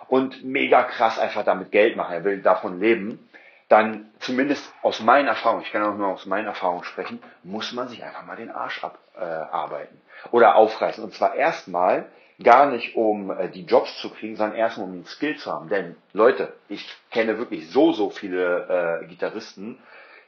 und 0.08 0.44
mega 0.44 0.82
krass 0.82 1.18
einfach 1.18 1.44
damit 1.44 1.70
Geld 1.70 1.96
machen, 1.96 2.14
er 2.14 2.24
will 2.24 2.42
davon 2.42 2.80
leben, 2.80 3.30
dann 3.68 4.10
zumindest 4.18 4.72
aus 4.82 5.00
meinen 5.00 5.28
Erfahrungen, 5.28 5.62
ich 5.62 5.70
kann 5.70 5.84
auch 5.84 5.96
nur 5.96 6.08
aus 6.08 6.26
meinen 6.26 6.46
Erfahrungen 6.46 6.82
sprechen, 6.82 7.22
muss 7.44 7.72
man 7.72 7.88
sich 7.88 8.02
einfach 8.02 8.26
mal 8.26 8.36
den 8.36 8.50
Arsch 8.50 8.82
abarbeiten 8.82 9.96
äh, 9.96 10.28
oder 10.30 10.56
aufreißen. 10.56 11.04
Und 11.04 11.14
zwar 11.14 11.36
erstmal 11.36 12.06
gar 12.42 12.66
nicht 12.66 12.96
um 12.96 13.30
äh, 13.30 13.48
die 13.48 13.64
Jobs 13.64 13.96
zu 14.00 14.10
kriegen, 14.10 14.34
sondern 14.34 14.58
erstmal 14.58 14.88
um 14.88 14.94
den 14.94 15.06
Skill 15.06 15.36
zu 15.36 15.52
haben. 15.52 15.68
Denn 15.68 15.96
Leute, 16.12 16.52
ich 16.68 16.84
kenne 17.12 17.38
wirklich 17.38 17.70
so, 17.70 17.92
so 17.92 18.10
viele 18.10 19.02
äh, 19.02 19.06
Gitarristen, 19.06 19.78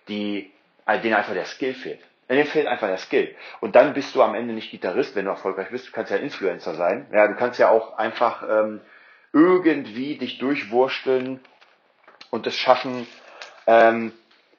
die, 0.07 0.53
äh, 0.87 1.01
denen 1.01 1.15
einfach 1.15 1.35
der 1.35 1.47
Skill 1.47 1.75
fehlt. 1.75 2.01
Denen 2.37 2.47
fehlt 2.47 2.67
einfach 2.67 2.87
der 2.87 2.99
Skill. 2.99 3.35
Und 3.61 3.77
dann 3.77 3.95
bist 3.95 4.15
du 4.15 4.23
am 4.23 4.35
Ende 4.35 4.55
nicht 4.55 4.71
Gitarrist, 4.71 5.15
wenn 5.17 5.25
du 5.25 5.31
erfolgreich 5.31 5.71
bist. 5.71 5.89
Du 5.89 5.93
kannst 5.93 6.11
ja 6.11 6.19
Influencer 6.19 6.75
sein. 6.75 7.07
Ja, 7.13 7.29
du 7.29 7.35
kannst 7.35 7.59
ja 7.59 7.71
auch 7.71 7.99
einfach 7.99 8.43
ähm, 8.49 8.81
irgendwie 9.33 10.17
dich 10.19 10.39
durchwursteln 10.39 11.41
und 12.31 12.47
es 12.47 12.57
schaffen, 12.57 13.07
ähm, 13.67 14.13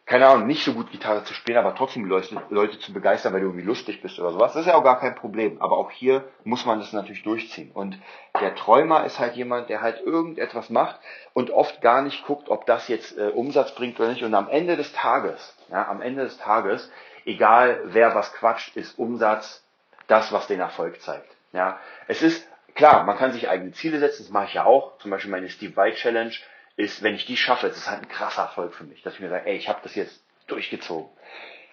keine 0.05 0.27
Ahnung, 0.27 0.47
nicht 0.47 0.65
so 0.65 0.73
gut 0.73 0.91
Gitarre 0.91 1.23
zu 1.23 1.33
spielen, 1.33 1.57
aber 1.57 1.75
trotzdem 1.75 2.05
Leute, 2.05 2.35
Leute 2.49 2.77
zu 2.77 2.91
begeistern, 2.91 3.31
weil 3.33 3.39
du 3.39 3.47
irgendwie 3.47 3.65
lustig 3.65 4.01
bist 4.01 4.19
oder 4.19 4.31
sowas. 4.31 4.51
Das 4.53 4.61
ist 4.61 4.67
ja 4.67 4.75
auch 4.75 4.83
gar 4.83 4.99
kein 4.99 5.15
Problem. 5.15 5.61
Aber 5.61 5.77
auch 5.77 5.91
hier 5.91 6.25
muss 6.43 6.65
man 6.65 6.79
das 6.79 6.91
natürlich 6.91 7.23
durchziehen. 7.23 7.71
Und 7.71 7.97
der 8.39 8.53
Träumer 8.55 9.05
ist 9.05 9.19
halt 9.19 9.35
jemand, 9.35 9.69
der 9.69 9.81
halt 9.81 10.01
irgendetwas 10.05 10.69
macht 10.69 10.99
und 11.33 11.51
oft 11.51 11.81
gar 11.81 12.01
nicht 12.01 12.25
guckt, 12.25 12.49
ob 12.49 12.65
das 12.65 12.89
jetzt 12.89 13.17
äh, 13.17 13.29
Umsatz 13.29 13.73
bringt 13.75 13.97
oder 13.99 14.09
nicht. 14.09 14.23
Und 14.23 14.33
am 14.33 14.49
Ende 14.49 14.75
des 14.75 14.91
Tages, 14.91 15.55
ja, 15.71 15.87
am 15.87 16.01
Ende 16.01 16.23
des 16.23 16.37
Tages, 16.37 16.91
egal 17.25 17.81
wer 17.85 18.15
was 18.15 18.33
quatscht, 18.33 18.75
ist 18.75 18.97
Umsatz 18.97 19.63
das, 20.07 20.31
was 20.31 20.47
den 20.47 20.59
Erfolg 20.59 21.01
zeigt. 21.01 21.29
Ja, 21.53 21.79
es 22.07 22.21
ist 22.21 22.47
klar, 22.75 23.03
man 23.03 23.17
kann 23.17 23.31
sich 23.31 23.49
eigene 23.49 23.71
Ziele 23.71 23.99
setzen, 23.99 24.23
das 24.23 24.31
mache 24.31 24.45
ich 24.45 24.53
ja 24.55 24.65
auch. 24.65 24.97
Zum 24.99 25.11
Beispiel 25.11 25.31
meine 25.31 25.49
Steve 25.49 25.75
White 25.75 25.97
Challenge 25.97 26.33
ist, 26.75 27.03
wenn 27.03 27.15
ich 27.15 27.25
die 27.25 27.37
schaffe, 27.37 27.67
es 27.67 27.77
ist 27.77 27.89
halt 27.89 28.01
ein 28.01 28.09
krasser 28.09 28.43
Erfolg 28.43 28.73
für 28.73 28.83
mich, 28.83 29.01
dass 29.03 29.15
ich 29.15 29.19
mir 29.19 29.29
sage, 29.29 29.45
ey, 29.45 29.55
ich 29.55 29.69
habe 29.69 29.79
das 29.83 29.95
jetzt 29.95 30.23
durchgezogen. 30.47 31.09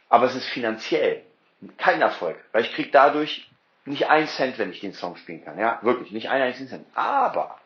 Aber 0.09 0.26
es 0.26 0.35
ist 0.35 0.47
finanziell 0.47 1.23
kein 1.78 2.02
Erfolg, 2.02 2.37
weil 2.52 2.62
ich 2.62 2.73
kriege 2.73 2.90
dadurch 2.90 3.49
nicht 3.85 4.09
einen 4.09 4.28
Cent, 4.28 4.59
wenn 4.59 4.71
ich 4.71 4.80
den 4.80 4.92
Song 4.92 5.16
spielen 5.16 5.45
kann. 5.45 5.59
Ja, 5.59 5.78
wirklich, 5.83 6.12
nicht 6.12 6.28
einen 6.28 6.45
einzigen 6.45 6.69
Cent. 6.69 6.87
Aber 6.95 7.59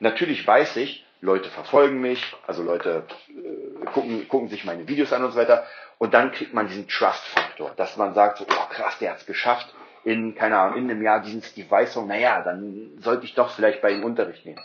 natürlich 0.00 0.46
weiß 0.46 0.76
ich, 0.76 1.06
Leute 1.20 1.50
verfolgen 1.50 2.00
mich, 2.00 2.34
also 2.46 2.62
Leute 2.62 3.04
äh, 3.28 3.69
gucken, 3.86 4.28
gucken 4.28 4.48
sich 4.48 4.64
meine 4.64 4.86
Videos 4.88 5.12
an 5.12 5.24
und 5.24 5.32
so 5.32 5.38
weiter. 5.38 5.66
Und 5.98 6.14
dann 6.14 6.32
kriegt 6.32 6.54
man 6.54 6.68
diesen 6.68 6.88
Trust-Faktor, 6.88 7.72
dass 7.76 7.96
man 7.96 8.14
sagt, 8.14 8.38
so, 8.38 8.46
oh 8.48 8.68
krass, 8.70 8.98
der 8.98 9.12
hat's 9.12 9.26
geschafft, 9.26 9.74
in, 10.04 10.34
keine 10.34 10.58
Ahnung, 10.58 10.78
in 10.78 10.90
einem 10.90 11.02
Jahr 11.02 11.20
diesen 11.20 11.42
Steve 11.42 11.70
Weiss 11.70 11.94
naja, 11.96 12.42
dann 12.42 12.98
sollte 13.00 13.24
ich 13.24 13.34
doch 13.34 13.50
vielleicht 13.50 13.82
bei 13.82 13.90
ihm 13.90 14.04
Unterricht 14.04 14.46
nehmen. 14.46 14.60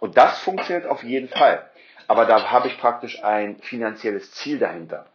Und 0.00 0.16
das 0.16 0.38
funktioniert 0.38 0.86
auf 0.86 1.02
jeden 1.02 1.28
Fall. 1.28 1.68
Aber 2.06 2.24
da 2.24 2.50
habe 2.50 2.68
ich 2.68 2.78
praktisch 2.78 3.22
ein 3.22 3.58
finanzielles 3.58 4.32
Ziel 4.32 4.58
dahinter. 4.58 5.06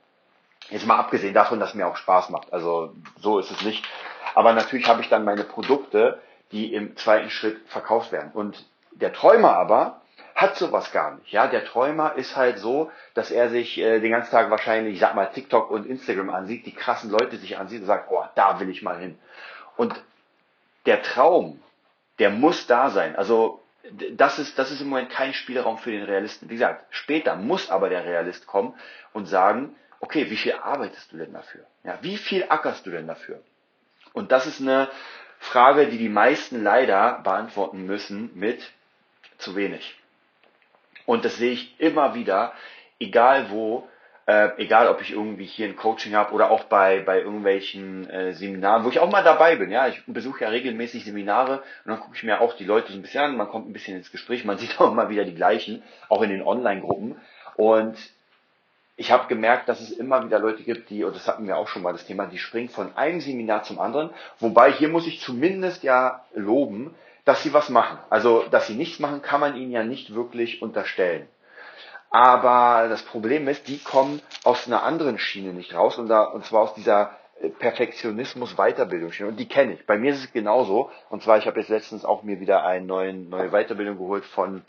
Jetzt 0.69 0.85
mal 0.85 0.97
abgesehen 0.97 1.33
davon, 1.33 1.59
dass 1.59 1.73
mir 1.73 1.87
auch 1.87 1.97
Spaß 1.97 2.29
macht. 2.29 2.53
Also 2.53 2.93
so 3.19 3.39
ist 3.39 3.51
es 3.51 3.63
nicht. 3.63 3.83
Aber 4.35 4.53
natürlich 4.53 4.87
habe 4.87 5.01
ich 5.01 5.09
dann 5.09 5.25
meine 5.25 5.43
Produkte, 5.43 6.21
die 6.51 6.73
im 6.73 6.95
zweiten 6.95 7.29
Schritt 7.29 7.59
verkauft 7.67 8.11
werden. 8.11 8.31
Und 8.33 8.63
der 8.91 9.11
Träumer 9.11 9.57
aber 9.57 10.01
hat 10.43 10.57
sowas 10.57 10.91
gar 10.91 11.15
nicht. 11.15 11.31
Ja, 11.31 11.47
der 11.47 11.65
Träumer 11.65 12.13
ist 12.15 12.35
halt 12.35 12.59
so, 12.59 12.91
dass 13.15 13.31
er 13.31 13.49
sich 13.49 13.77
äh, 13.79 13.99
den 13.99 14.11
ganzen 14.11 14.31
Tag 14.31 14.51
wahrscheinlich, 14.51 14.95
ich 14.95 14.99
sag 14.99 15.15
mal, 15.15 15.25
TikTok 15.25 15.71
und 15.71 15.87
Instagram 15.87 16.29
ansieht, 16.29 16.65
die 16.65 16.73
krassen 16.73 17.09
Leute 17.09 17.37
sich 17.37 17.57
ansieht 17.57 17.81
und 17.81 17.87
sagt, 17.87 18.11
oh, 18.11 18.23
da 18.35 18.59
will 18.59 18.69
ich 18.69 18.83
mal 18.83 18.99
hin. 18.99 19.17
Und 19.77 19.99
der 20.85 21.01
Traum, 21.01 21.61
der 22.19 22.29
muss 22.29 22.67
da 22.67 22.89
sein. 22.89 23.15
Also 23.15 23.63
das 24.11 24.39
ist, 24.39 24.59
das 24.59 24.71
ist 24.71 24.81
im 24.81 24.89
Moment 24.89 25.09
kein 25.09 25.33
Spielraum 25.33 25.77
für 25.77 25.91
den 25.91 26.03
Realisten. 26.03 26.49
Wie 26.49 26.55
gesagt, 26.55 26.85
später 26.89 27.35
muss 27.35 27.69
aber 27.69 27.89
der 27.89 28.05
Realist 28.05 28.45
kommen 28.45 28.73
und 29.13 29.25
sagen, 29.25 29.75
okay, 29.99 30.29
wie 30.29 30.37
viel 30.37 30.53
arbeitest 30.53 31.11
du 31.11 31.17
denn 31.17 31.33
dafür? 31.33 31.65
Ja, 31.83 31.97
wie 32.01 32.17
viel 32.17 32.45
ackerst 32.49 32.85
du 32.85 32.91
denn 32.91 33.07
dafür? 33.07 33.41
Und 34.13 34.31
das 34.31 34.45
ist 34.45 34.61
eine 34.61 34.89
Frage, 35.39 35.87
die 35.87 35.97
die 35.97 36.09
meisten 36.09 36.63
leider 36.63 37.19
beantworten 37.23 37.85
müssen 37.85 38.31
mit 38.35 38.71
zu 39.37 39.55
wenig. 39.55 39.97
Und 41.05 41.25
das 41.25 41.37
sehe 41.37 41.51
ich 41.51 41.79
immer 41.79 42.15
wieder, 42.15 42.53
egal 42.99 43.49
wo, 43.49 43.87
äh, 44.25 44.49
egal 44.57 44.87
ob 44.87 45.01
ich 45.01 45.11
irgendwie 45.11 45.45
hier 45.45 45.67
ein 45.67 45.75
Coaching 45.75 46.15
habe 46.15 46.33
oder 46.33 46.49
auch 46.49 46.63
bei, 46.65 47.01
bei 47.01 47.19
irgendwelchen 47.19 48.09
äh, 48.09 48.33
Seminaren, 48.33 48.85
wo 48.85 48.89
ich 48.89 48.99
auch 48.99 49.11
mal 49.11 49.23
dabei 49.23 49.57
bin. 49.57 49.69
Ja, 49.69 49.87
ich 49.87 50.01
besuche 50.07 50.45
ja 50.45 50.49
regelmäßig 50.49 51.03
Seminare 51.03 51.57
und 51.83 51.91
dann 51.91 51.99
gucke 51.99 52.15
ich 52.15 52.23
mir 52.23 52.39
auch 52.39 52.55
die 52.55 52.63
Leute 52.63 52.91
so 52.91 52.97
ein 52.97 53.01
bisschen 53.01 53.23
an, 53.23 53.37
man 53.37 53.49
kommt 53.49 53.69
ein 53.69 53.73
bisschen 53.73 53.97
ins 53.97 54.11
Gespräch, 54.11 54.45
man 54.45 54.57
sieht 54.59 54.79
auch 54.79 54.91
immer 54.91 55.09
wieder 55.09 55.25
die 55.25 55.35
gleichen, 55.35 55.83
auch 56.07 56.21
in 56.21 56.29
den 56.29 56.41
Online-Gruppen. 56.41 57.15
Und 57.55 57.97
ich 58.95 59.11
habe 59.11 59.27
gemerkt, 59.27 59.67
dass 59.67 59.81
es 59.81 59.91
immer 59.91 60.23
wieder 60.23 60.39
Leute 60.39 60.63
gibt, 60.63 60.89
die, 60.89 61.03
und 61.03 61.15
das 61.15 61.27
hatten 61.27 61.47
wir 61.47 61.57
auch 61.57 61.67
schon 61.67 61.81
mal 61.81 61.93
das 61.93 62.05
Thema, 62.05 62.27
die 62.27 62.37
springen 62.37 62.69
von 62.69 62.95
einem 62.95 63.21
Seminar 63.21 63.63
zum 63.63 63.79
anderen. 63.79 64.11
Wobei 64.39 64.71
hier 64.71 64.87
muss 64.87 65.07
ich 65.07 65.19
zumindest 65.19 65.83
ja 65.83 66.23
loben, 66.33 66.93
dass 67.25 67.43
sie 67.43 67.53
was 67.53 67.69
machen. 67.69 67.97
Also, 68.09 68.45
dass 68.49 68.67
sie 68.67 68.75
nichts 68.75 68.99
machen, 68.99 69.21
kann 69.21 69.39
man 69.39 69.55
ihnen 69.55 69.71
ja 69.71 69.83
nicht 69.83 70.13
wirklich 70.13 70.61
unterstellen. 70.61 71.27
Aber 72.09 72.89
das 72.89 73.01
Problem 73.01 73.47
ist, 73.47 73.67
die 73.67 73.79
kommen 73.79 74.21
aus 74.43 74.67
einer 74.67 74.83
anderen 74.83 75.17
Schiene 75.17 75.53
nicht 75.53 75.73
raus 75.73 75.97
und, 75.97 76.09
da, 76.09 76.23
und 76.23 76.45
zwar 76.45 76.61
aus 76.61 76.75
dieser 76.75 77.17
äh, 77.41 77.49
Perfektionismus 77.49 78.55
Weiterbildungsschiene. 78.55 79.29
Und 79.29 79.37
die 79.37 79.47
kenne 79.47 79.73
ich. 79.73 79.85
Bei 79.87 79.97
mir 79.97 80.11
ist 80.11 80.19
es 80.19 80.31
genauso. 80.31 80.91
Und 81.09 81.23
zwar, 81.23 81.39
ich 81.39 81.47
habe 81.47 81.59
jetzt 81.59 81.69
letztens 81.69 82.05
auch 82.05 82.21
mir 82.21 82.39
wieder 82.39 82.63
eine 82.65 82.85
neue 82.85 83.49
Weiterbildung 83.49 83.97
geholt 83.97 84.25
von 84.25 84.63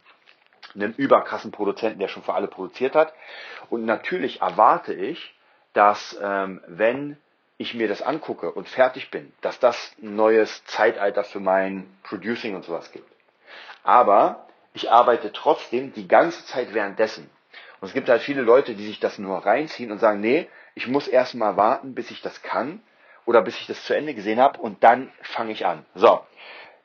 einem 0.74 0.94
überkrassen 0.96 1.50
Produzenten, 1.50 1.98
der 1.98 2.08
schon 2.08 2.22
für 2.22 2.34
alle 2.34 2.48
produziert 2.48 2.94
hat. 2.94 3.12
Und 3.68 3.84
natürlich 3.84 4.40
erwarte 4.40 4.94
ich, 4.94 5.34
dass 5.74 6.18
ähm, 6.22 6.62
wenn 6.66 7.18
ich 7.56 7.74
mir 7.74 7.88
das 7.88 8.02
angucke 8.02 8.50
und 8.50 8.68
fertig 8.68 9.10
bin, 9.10 9.32
dass 9.40 9.58
das 9.60 9.94
ein 10.02 10.16
neues 10.16 10.64
Zeitalter 10.64 11.24
für 11.24 11.40
mein 11.40 11.86
Producing 12.02 12.54
und 12.54 12.64
sowas 12.64 12.90
gibt. 12.92 13.08
Aber 13.82 14.46
ich 14.72 14.90
arbeite 14.90 15.32
trotzdem 15.32 15.92
die 15.92 16.08
ganze 16.08 16.44
Zeit 16.46 16.74
währenddessen. 16.74 17.30
Und 17.80 17.88
es 17.88 17.94
gibt 17.94 18.08
halt 18.08 18.22
viele 18.22 18.42
Leute, 18.42 18.74
die 18.74 18.86
sich 18.86 18.98
das 18.98 19.18
nur 19.18 19.44
reinziehen 19.44 19.92
und 19.92 19.98
sagen, 19.98 20.20
nee, 20.20 20.48
ich 20.74 20.88
muss 20.88 21.06
erst 21.06 21.34
mal 21.34 21.56
warten, 21.56 21.94
bis 21.94 22.10
ich 22.10 22.22
das 22.22 22.42
kann 22.42 22.80
oder 23.26 23.42
bis 23.42 23.58
ich 23.58 23.66
das 23.66 23.84
zu 23.84 23.94
Ende 23.94 24.14
gesehen 24.14 24.40
habe 24.40 24.60
und 24.60 24.82
dann 24.82 25.12
fange 25.22 25.52
ich 25.52 25.64
an. 25.66 25.84
So, 25.94 26.20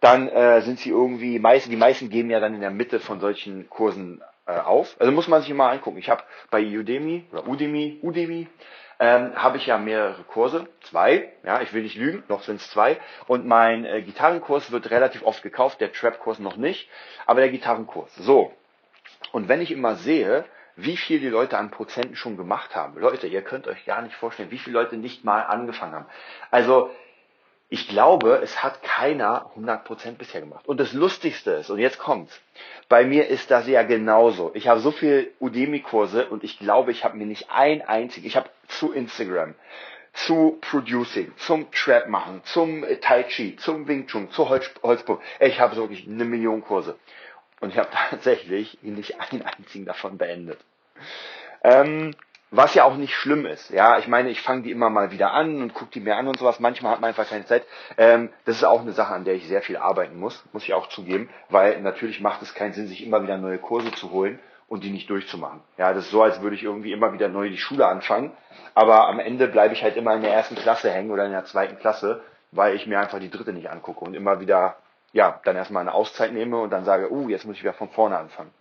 dann 0.02 0.30
äh, 0.30 0.62
sind 0.62 0.80
sie 0.80 0.90
irgendwie, 0.90 1.40
meisten, 1.40 1.72
die 1.72 1.78
meisten 1.78 2.10
geben 2.10 2.30
ja 2.30 2.40
dann 2.40 2.54
in 2.54 2.62
der 2.62 2.70
Mitte 2.70 3.00
von 3.00 3.20
solchen 3.20 3.70
Kursen 3.70 4.22
äh, 4.46 4.60
auf. 4.60 4.96
Also 5.00 5.12
muss 5.12 5.28
man 5.28 5.42
sich 5.42 5.50
immer 5.50 5.70
angucken. 5.70 5.98
Ich 5.98 6.10
habe 6.10 6.24
bei 6.52 6.62
Udemy 6.62 7.26
oder 7.32 7.48
Udemy, 7.48 8.00
Udemy 8.02 8.48
ähm, 9.00 9.32
habe 9.36 9.58
ich 9.58 9.66
ja 9.66 9.78
mehrere 9.78 10.24
Kurse, 10.24 10.68
zwei, 10.82 11.32
ja, 11.44 11.62
ich 11.62 11.74
will 11.74 11.84
nicht 11.84 11.96
lügen, 11.96 12.24
noch 12.28 12.44
sind 12.44 12.58
es 12.58 12.70
zwei. 12.70 13.00
Und 13.28 13.46
mein 13.46 13.86
äh, 13.86 14.02
Gitarrenkurs 14.02 14.72
wird 14.72 14.92
relativ 14.92 15.24
oft 15.24 15.42
gekauft, 15.42 15.80
der 15.80 15.94
Trap-Kurs 15.94 16.40
noch 16.40 16.58
nicht, 16.58 16.90
aber 17.26 17.40
der 17.40 17.50
Gitarrenkurs. 17.50 18.14
So. 18.16 18.54
Und 19.32 19.48
wenn 19.48 19.62
ich 19.62 19.72
immer 19.72 19.96
sehe, 19.96 20.46
wie 20.76 20.98
viel 20.98 21.20
die 21.20 21.30
Leute 21.30 21.58
an 21.58 21.72
Prozenten 21.72 22.16
schon 22.16 22.38
gemacht 22.38 22.76
haben, 22.76 23.00
Leute, 23.00 23.28
ihr 23.28 23.42
könnt 23.42 23.68
euch 23.68 23.86
gar 23.86 24.02
nicht 24.02 24.16
vorstellen, 24.16 24.52
wie 24.52 24.58
viele 24.58 24.80
Leute 24.80 24.98
nicht 24.98 25.24
mal 25.24 25.42
angefangen 25.42 25.94
haben. 25.94 26.06
Also 26.52 26.90
ich 27.70 27.88
glaube, 27.88 28.40
es 28.44 28.64
hat 28.64 28.82
keiner 28.82 29.52
100% 29.56 30.14
bisher 30.14 30.42
gemacht. 30.42 30.68
Und 30.68 30.80
das 30.80 30.94
Lustigste 30.94 31.52
ist, 31.52 31.70
und 31.70 31.78
jetzt 31.78 32.00
kommt's, 32.00 32.40
bei 32.90 33.06
mir 33.06 33.28
ist 33.28 33.52
das 33.52 33.68
ja 33.68 33.84
genauso. 33.84 34.52
Ich 34.56 34.68
habe 34.68 34.80
so 34.80 34.90
viel 34.92 35.32
Udemy-Kurse 35.40 36.28
und 36.28 36.44
ich 36.44 36.58
glaube, 36.58 36.92
ich 36.92 37.04
habe 37.04 37.16
mir 37.16 37.28
nicht 37.28 37.52
ein 37.52 37.84
einzig, 37.84 38.26
ich 38.26 38.36
habe 38.36 38.50
zu 38.68 38.92
Instagram, 38.92 39.54
zu 40.14 40.58
Producing, 40.62 41.32
zum 41.38 41.72
Trap 41.72 42.08
machen, 42.08 42.42
zum 42.44 42.84
Tai 43.02 43.24
Chi, 43.24 43.56
zum 43.58 43.88
Wing 43.88 44.08
Chun, 44.08 44.32
zu 44.32 44.50
Holz, 44.50 44.72
Holzpump. 44.82 45.22
Ich 45.40 45.60
habe 45.60 45.76
wirklich 45.76 46.08
eine 46.08 46.26
Million 46.26 46.62
Kurse. 46.62 46.98
Und 47.60 47.70
ich 47.70 47.78
habe 47.78 47.90
tatsächlich 48.10 48.80
nicht 48.82 49.22
einen 49.22 49.44
einzigen 49.44 49.86
davon 49.86 50.18
beendet. 50.18 50.60
Ähm, 51.64 52.16
was 52.52 52.74
ja 52.74 52.84
auch 52.84 52.96
nicht 52.96 53.14
schlimm 53.14 53.46
ist. 53.46 53.70
Ja, 53.70 54.00
ich 54.00 54.08
meine, 54.08 54.30
ich 54.30 54.42
fange 54.42 54.64
die 54.64 54.72
immer 54.72 54.90
mal 54.90 55.12
wieder 55.12 55.34
an 55.34 55.62
und 55.62 55.74
gucke 55.74 55.92
die 55.92 56.00
mir 56.00 56.16
an 56.16 56.28
und 56.28 56.40
sowas. 56.40 56.60
Manchmal 56.60 56.94
hat 56.94 57.02
man 57.02 57.10
einfach 57.10 57.30
keine 57.30 57.46
Zeit. 57.46 57.64
Ähm, 57.98 58.30
das 58.46 58.58
ist 58.58 58.64
auch 58.64 58.82
eine 58.82 58.94
Sache, 58.94 59.14
an 59.14 59.24
der 59.24 59.36
ich 59.36 59.48
sehr 59.48 59.62
viel 59.62 59.78
arbeiten 59.78 60.20
muss, 60.20 60.44
muss 60.54 60.64
ich 60.64 60.74
auch 60.74 60.90
zugeben, 60.90 61.30
weil 61.50 61.82
natürlich 61.82 62.22
macht 62.22 62.42
es 62.42 62.54
keinen 62.54 62.74
Sinn, 62.74 62.88
sich 62.88 63.06
immer 63.06 63.22
wieder 63.24 63.38
neue 63.38 63.60
Kurse 63.60 63.92
zu 63.92 64.12
holen 64.12 64.40
und 64.68 64.84
die 64.84 64.92
nicht 64.92 65.10
durchzumachen. 65.10 65.62
Ja, 65.78 65.94
das 65.94 66.06
ist 66.06 66.12
so, 66.12 66.22
als 66.24 66.42
würde 66.42 66.56
ich 66.56 66.64
irgendwie 66.64 66.92
immer 66.92 67.14
wieder 67.14 67.28
neu 67.28 67.50
die 67.50 67.58
Schule 67.58 67.88
anfangen, 67.88 68.32
aber 68.76 69.08
am 69.08 69.20
Ende 69.20 69.48
bleibe 69.48 69.74
ich 69.74 69.84
halt 69.84 69.98
immer 69.98 70.16
in 70.16 70.22
der 70.22 70.34
ersten 70.34 70.56
Klasse 70.56 70.92
hängen 70.92 71.12
oder 71.12 71.26
in 71.26 71.32
der 71.32 71.46
zweiten 71.46 71.78
Klasse, 71.80 72.22
weil 72.52 72.76
ich 72.76 72.88
mir 72.88 73.00
einfach 73.00 73.20
die 73.20 73.30
dritte 73.30 73.54
nicht 73.54 73.70
angucke 73.70 74.06
und 74.06 74.16
immer 74.16 74.40
wieder, 74.40 74.78
ja, 75.12 75.40
dann 75.44 75.56
erstmal 75.56 75.82
eine 75.82 75.94
Auszeit 75.94 76.34
nehme 76.34 76.58
und 76.60 76.72
dann 76.72 76.86
sage, 76.86 77.12
uh, 77.12 77.30
jetzt 77.30 77.46
muss 77.46 77.58
ich 77.58 77.64
wieder 77.64 77.74
von 77.74 77.90
vorne 77.90 78.18
anfangen. 78.18 78.52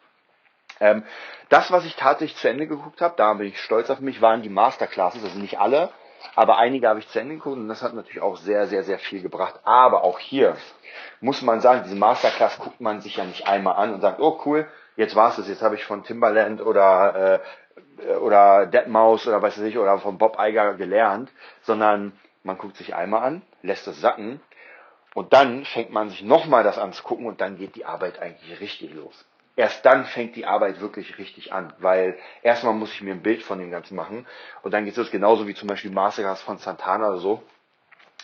Ähm, 0.80 1.02
das, 1.48 1.70
was 1.70 1.84
ich 1.84 1.96
tatsächlich 1.96 2.38
zu 2.38 2.48
Ende 2.48 2.66
geguckt 2.66 3.00
habe, 3.00 3.14
da 3.16 3.32
bin 3.34 3.48
ich 3.48 3.60
stolz 3.60 3.90
auf 3.90 4.00
mich, 4.00 4.20
waren 4.20 4.42
die 4.42 4.48
Masterclasses, 4.48 5.24
also 5.24 5.38
nicht 5.38 5.58
alle, 5.58 5.90
Aber 6.34 6.58
einige 6.58 6.88
habe 6.88 7.00
ich 7.00 7.08
zu 7.08 7.20
Ende 7.20 7.34
geguckt 7.34 7.56
und 7.56 7.68
das 7.68 7.82
hat 7.82 7.94
natürlich 7.94 8.22
auch 8.22 8.36
sehr, 8.36 8.66
sehr, 8.66 8.84
sehr 8.84 8.98
viel 8.98 9.22
gebracht. 9.22 9.60
Aber 9.64 10.04
auch 10.04 10.18
hier 10.18 10.56
muss 11.20 11.42
man 11.42 11.60
sagen, 11.60 11.82
diese 11.84 11.96
Masterclass 11.96 12.58
guckt 12.58 12.80
man 12.80 13.00
sich 13.00 13.16
ja 13.16 13.24
nicht 13.24 13.46
einmal 13.46 13.76
an 13.76 13.94
und 13.94 14.00
sagt, 14.00 14.20
oh 14.20 14.40
cool, 14.44 14.66
jetzt 14.96 15.16
war's 15.16 15.38
es, 15.38 15.48
jetzt 15.48 15.62
habe 15.62 15.74
ich 15.74 15.84
von 15.84 16.04
Timbaland 16.04 16.60
oder 16.60 17.34
äh, 17.34 18.14
oder 18.16 18.66
Deadmaus 18.66 19.26
oder 19.26 19.42
weiß 19.42 19.58
ich 19.58 19.78
oder 19.78 19.98
von 19.98 20.18
Bob 20.18 20.36
Iger 20.40 20.74
gelernt, 20.74 21.30
sondern 21.62 22.12
man 22.44 22.58
guckt 22.58 22.76
sich 22.76 22.94
einmal 22.94 23.22
an, 23.22 23.42
lässt 23.62 23.86
es 23.88 24.00
sacken 24.00 24.40
und 25.14 25.32
dann 25.32 25.64
fängt 25.64 25.90
man 25.90 26.08
sich 26.08 26.22
nochmal 26.22 26.62
das 26.62 26.78
anzugucken 26.78 27.26
und 27.26 27.40
dann 27.40 27.58
geht 27.58 27.74
die 27.74 27.84
Arbeit 27.84 28.20
eigentlich 28.20 28.60
richtig 28.60 28.94
los. 28.94 29.24
Erst 29.58 29.84
dann 29.84 30.04
fängt 30.04 30.36
die 30.36 30.46
Arbeit 30.46 30.80
wirklich 30.80 31.18
richtig 31.18 31.52
an, 31.52 31.72
weil 31.78 32.16
erstmal 32.44 32.74
muss 32.74 32.92
ich 32.92 33.02
mir 33.02 33.12
ein 33.12 33.24
Bild 33.24 33.42
von 33.42 33.58
dem 33.58 33.72
Ganzen 33.72 33.96
machen 33.96 34.24
und 34.62 34.72
dann 34.72 34.84
geht 34.84 34.96
es 34.96 35.10
genauso 35.10 35.48
wie 35.48 35.54
zum 35.54 35.66
Beispiel 35.66 35.90
Masterclass 35.90 36.40
von 36.42 36.58
Santana 36.58 37.08
oder 37.08 37.18
so. 37.18 37.42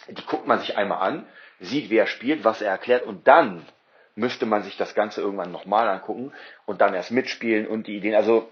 Die 0.07 0.25
guckt 0.25 0.47
man 0.47 0.61
sich 0.61 0.77
einmal 0.77 1.01
an, 1.01 1.27
sieht, 1.59 1.91
wer 1.91 2.07
spielt, 2.07 2.45
was 2.45 2.63
er 2.63 2.71
erklärt 2.71 3.03
und 3.03 3.27
dann 3.27 3.67
müsste 4.15 4.47
man 4.47 4.63
sich 4.63 4.77
das 4.77 4.95
Ganze 4.95 5.23
irgendwann 5.23 5.51
nochmal 5.51 5.89
angucken 5.89 6.33
und 6.67 6.81
dann 6.81 6.95
erst 6.95 7.11
mitspielen 7.11 7.67
und 7.67 7.89
die 7.89 7.97
Ideen. 7.97 8.15
Also 8.15 8.49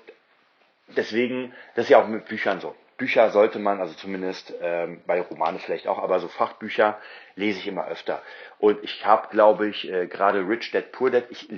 deswegen, 0.88 1.54
das 1.76 1.84
ist 1.84 1.90
ja 1.90 2.02
auch 2.02 2.08
mit 2.08 2.24
Büchern 2.24 2.58
so. 2.58 2.74
Bücher 2.96 3.30
sollte 3.30 3.58
man, 3.58 3.80
also 3.80 3.94
zumindest 3.94 4.52
ähm, 4.60 5.00
bei 5.06 5.20
Romane 5.20 5.58
vielleicht 5.58 5.88
auch, 5.88 5.98
aber 5.98 6.20
so 6.20 6.28
Fachbücher 6.28 6.98
lese 7.34 7.58
ich 7.58 7.66
immer 7.66 7.86
öfter. 7.86 8.22
Und 8.58 8.82
ich 8.82 9.04
habe, 9.04 9.28
glaube 9.28 9.66
ich, 9.68 9.90
äh, 9.90 10.06
gerade 10.06 10.46
Rich 10.46 10.70
Dad 10.70 10.92
Poor 10.92 11.10
Dad, 11.10 11.24
ich 11.30 11.48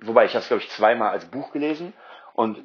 wobei 0.00 0.24
ich 0.24 0.34
es, 0.34 0.48
glaube 0.48 0.62
ich, 0.62 0.70
zweimal 0.70 1.10
als 1.10 1.26
Buch 1.26 1.52
gelesen 1.52 1.92
und 2.34 2.64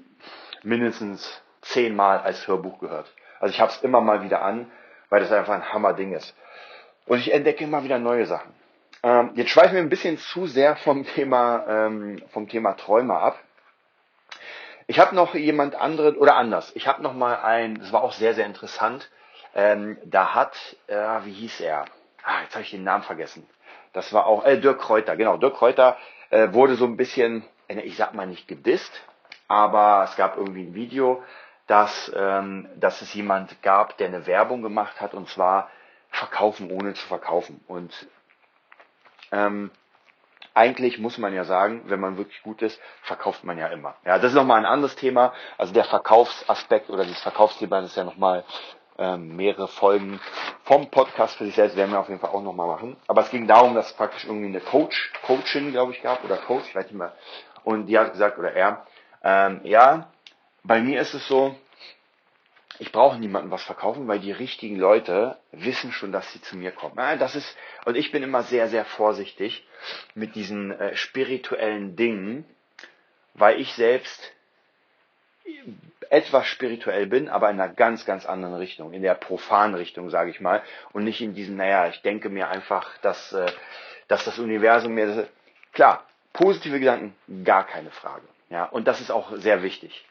mindestens 0.64 1.42
zehnmal 1.62 2.20
als 2.20 2.48
Hörbuch 2.48 2.80
gehört. 2.80 3.12
Also 3.40 3.54
ich 3.54 3.60
habe 3.60 3.72
es 3.72 3.82
immer 3.82 4.02
mal 4.02 4.24
wieder 4.24 4.42
an, 4.42 4.72
weil 5.10 5.20
das 5.20 5.32
einfach 5.32 5.54
ein 5.54 5.74
Hammer-Ding 5.74 6.14
ist. 6.14 6.36
Und 7.06 7.20
ich 7.20 7.34
entdecke 7.34 7.64
immer 7.64 7.84
wieder 7.84 8.00
neue 8.00 8.26
Sachen. 8.26 8.54
Ähm, 9.04 9.32
jetzt 9.36 9.50
schweifen 9.50 9.76
wir 9.76 9.82
ein 9.82 9.90
bisschen 9.90 10.18
zu 10.18 10.48
sehr 10.48 10.78
vom 10.78 11.06
Thema, 11.06 11.66
ähm, 11.68 12.24
vom 12.30 12.48
Thema 12.48 12.74
Träume 12.74 13.16
ab. 13.16 13.38
Ich 14.88 15.00
habe 15.00 15.16
noch 15.16 15.34
jemand 15.34 15.76
anderen, 15.76 16.18
oder 16.18 16.36
anders, 16.36 16.72
ich 16.76 16.88
habe 16.88 17.02
noch 17.02 17.14
mal 17.14 17.36
ein, 17.38 17.80
das 17.80 17.94
war 17.94 18.04
auch 18.04 18.12
sehr, 18.14 18.34
sehr 18.34 18.46
interessant, 18.46 19.10
ähm, 19.56 19.98
da 20.04 20.34
hat, 20.34 20.56
äh, 20.88 20.96
wie 21.24 21.34
hieß 21.34 21.62
er? 21.62 21.86
Ah, 22.24 22.42
jetzt 22.44 22.54
habe 22.56 22.64
ich 22.64 22.72
den 22.72 22.84
Namen 22.84 23.04
vergessen. 23.04 23.48
Das 23.94 24.12
war 24.14 24.26
auch, 24.26 24.46
äh, 24.46 24.60
Dirk 24.60 24.80
Kräuter, 24.80 25.16
genau, 25.16 25.38
Dirk 25.38 25.56
Kräuter 25.56 25.98
äh, 26.32 26.52
wurde 26.52 26.76
so 26.76 26.86
ein 26.86 26.98
bisschen, 26.98 27.46
äh, 27.68 27.80
ich 27.82 27.96
sag 27.96 28.14
mal 28.14 28.28
nicht 28.28 28.48
gedisst, 28.48 28.92
aber 29.48 30.06
es 30.10 30.16
gab 30.16 30.38
irgendwie 30.38 30.64
ein 30.64 30.74
Video, 30.74 31.24
dass, 31.68 32.12
ähm, 32.16 32.68
dass 32.76 33.02
es 33.02 33.14
jemand 33.14 33.62
gab, 33.62 33.98
der 33.98 34.08
eine 34.08 34.26
Werbung 34.28 34.64
gemacht 34.64 35.00
hat, 35.00 35.14
und 35.14 35.30
zwar 35.30 35.70
verkaufen 36.10 36.72
ohne 36.72 36.94
zu 36.94 37.06
verkaufen. 37.08 37.64
Und 37.68 38.08
ähm, 39.32 39.72
eigentlich 40.54 41.00
muss 41.00 41.18
man 41.18 41.34
ja 41.34 41.44
sagen, 41.44 41.84
wenn 41.86 42.00
man 42.00 42.18
wirklich 42.18 42.42
gut 42.44 42.62
ist, 42.62 42.80
verkauft 43.02 43.44
man 43.44 43.58
ja 43.58 43.68
immer. 43.68 43.96
Ja, 44.06 44.18
das 44.18 44.32
ist 44.32 44.36
nochmal 44.36 44.60
ein 44.60 44.66
anderes 44.66 44.96
Thema. 44.96 45.34
Also 45.58 45.74
der 45.74 45.86
Verkaufsaspekt 45.86 46.90
oder 46.90 47.04
dieses 47.04 47.22
Verkaufsthema 47.22 47.80
ist 47.80 47.98
ja 47.98 48.04
nochmal 48.04 48.44
ähm, 48.98 49.36
mehrere 49.36 49.68
Folgen 49.68 50.20
vom 50.64 50.90
Podcast 50.90 51.36
für 51.36 51.46
sich 51.46 51.56
selbst 51.56 51.76
werden 51.76 51.92
wir 51.92 52.00
auf 52.00 52.10
jeden 52.10 52.20
Fall 52.20 52.30
auch 52.30 52.44
nochmal 52.44 52.68
machen. 52.68 52.96
Aber 53.08 53.22
es 53.22 53.30
ging 53.30 53.48
darum, 53.48 53.76
dass 53.76 53.88
es 53.88 53.94
praktisch 53.94 54.26
irgendwie 54.26 54.48
eine 54.48 54.60
Coach, 54.60 55.12
Coachin, 55.26 55.72
glaube 55.72 55.94
ich, 55.94 56.02
gab 56.02 56.24
oder 56.24 56.38
Coach, 56.38 56.66
ich 56.70 56.76
weiß 56.76 56.86
nicht 56.86 56.96
mehr. 56.96 57.14
Und 57.64 57.88
die 57.88 57.98
hat 57.98 58.12
gesagt, 58.12 58.38
oder 58.38 58.54
er, 58.54 58.86
ähm, 59.24 59.62
ja, 59.64 60.08
bei 60.64 60.82
mir 60.82 61.02
ist 61.02 61.14
es 61.14 61.28
so, 61.28 61.56
ich 62.80 62.92
brauche 62.92 63.20
niemandem 63.20 63.52
was 63.52 63.64
verkaufen, 63.64 64.08
weil 64.08 64.20
die 64.20 64.32
richtigen 64.32 64.78
Leute 64.78 65.38
wissen 65.52 65.92
schon, 65.92 66.12
dass 66.12 66.32
sie 66.34 66.42
zu 66.42 66.58
mir 66.58 66.72
kommen. 66.72 66.96
Ja, 66.98 67.16
das 67.16 67.36
ist, 67.36 67.56
und 67.86 67.96
ich 67.96 68.12
bin 68.12 68.24
immer 68.24 68.44
sehr, 68.44 68.68
sehr 68.68 68.86
vorsichtig 68.86 69.66
mit 70.16 70.36
diesen 70.36 70.72
äh, 70.72 70.96
spirituellen 70.96 71.96
Dingen, 71.96 72.46
weil 73.36 73.60
ich 73.60 73.74
selbst 73.74 74.34
etwas 76.10 76.48
spirituell 76.48 77.08
bin, 77.08 77.28
aber 77.30 77.50
in 77.50 77.60
einer 77.60 77.74
ganz, 77.74 78.06
ganz 78.06 78.26
anderen 78.26 78.56
Richtung, 78.56 78.94
in 78.94 79.02
der 79.02 79.16
profanen 79.16 79.76
Richtung, 79.76 80.10
sage 80.10 80.30
ich 80.30 80.40
mal, 80.40 80.62
und 80.92 81.04
nicht 81.04 81.22
in 81.22 81.34
diesem, 81.34 81.58
naja, 81.58 81.88
ich 81.88 82.02
denke 82.02 82.30
mir 82.30 82.50
einfach, 82.50 82.98
dass, 83.00 83.34
äh, 83.34 83.52
dass 84.08 84.26
das 84.26 84.40
Universum 84.40 84.94
mir, 84.94 85.28
klar, 85.74 86.06
positive 86.32 86.80
Gedanken, 86.80 87.16
gar 87.44 87.66
keine 87.66 87.92
Frage, 87.92 88.24
ja, 88.50 88.66
und 88.66 88.88
das 88.88 89.02
ist 89.02 89.12
auch 89.12 89.36
sehr 89.38 89.64
wichtig. 89.64 90.06